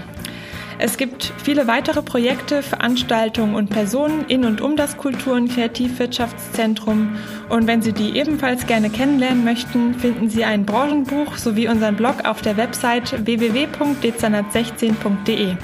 Es 0.79 0.95
gibt 0.95 1.33
viele 1.43 1.67
weitere 1.67 2.01
Projekte, 2.01 2.63
Veranstaltungen 2.63 3.55
und 3.55 3.69
Personen 3.69 4.23
in 4.29 4.45
und 4.45 4.61
um 4.61 4.77
das 4.77 4.95
Kultur- 4.95 5.33
und 5.33 5.51
Kreativwirtschaftszentrum. 5.51 7.17
Und 7.49 7.67
wenn 7.67 7.81
Sie 7.81 7.91
die 7.91 8.17
ebenfalls 8.17 8.65
gerne 8.67 8.89
kennenlernen 8.89 9.43
möchten, 9.43 9.95
finden 9.95 10.29
Sie 10.29 10.45
ein 10.45 10.65
Branchenbuch 10.65 11.35
sowie 11.35 11.67
unseren 11.67 11.97
Blog 11.97 12.23
auf 12.23 12.41
der 12.41 12.55
Website 12.55 13.25
www.dezernat16.de. 13.25 15.57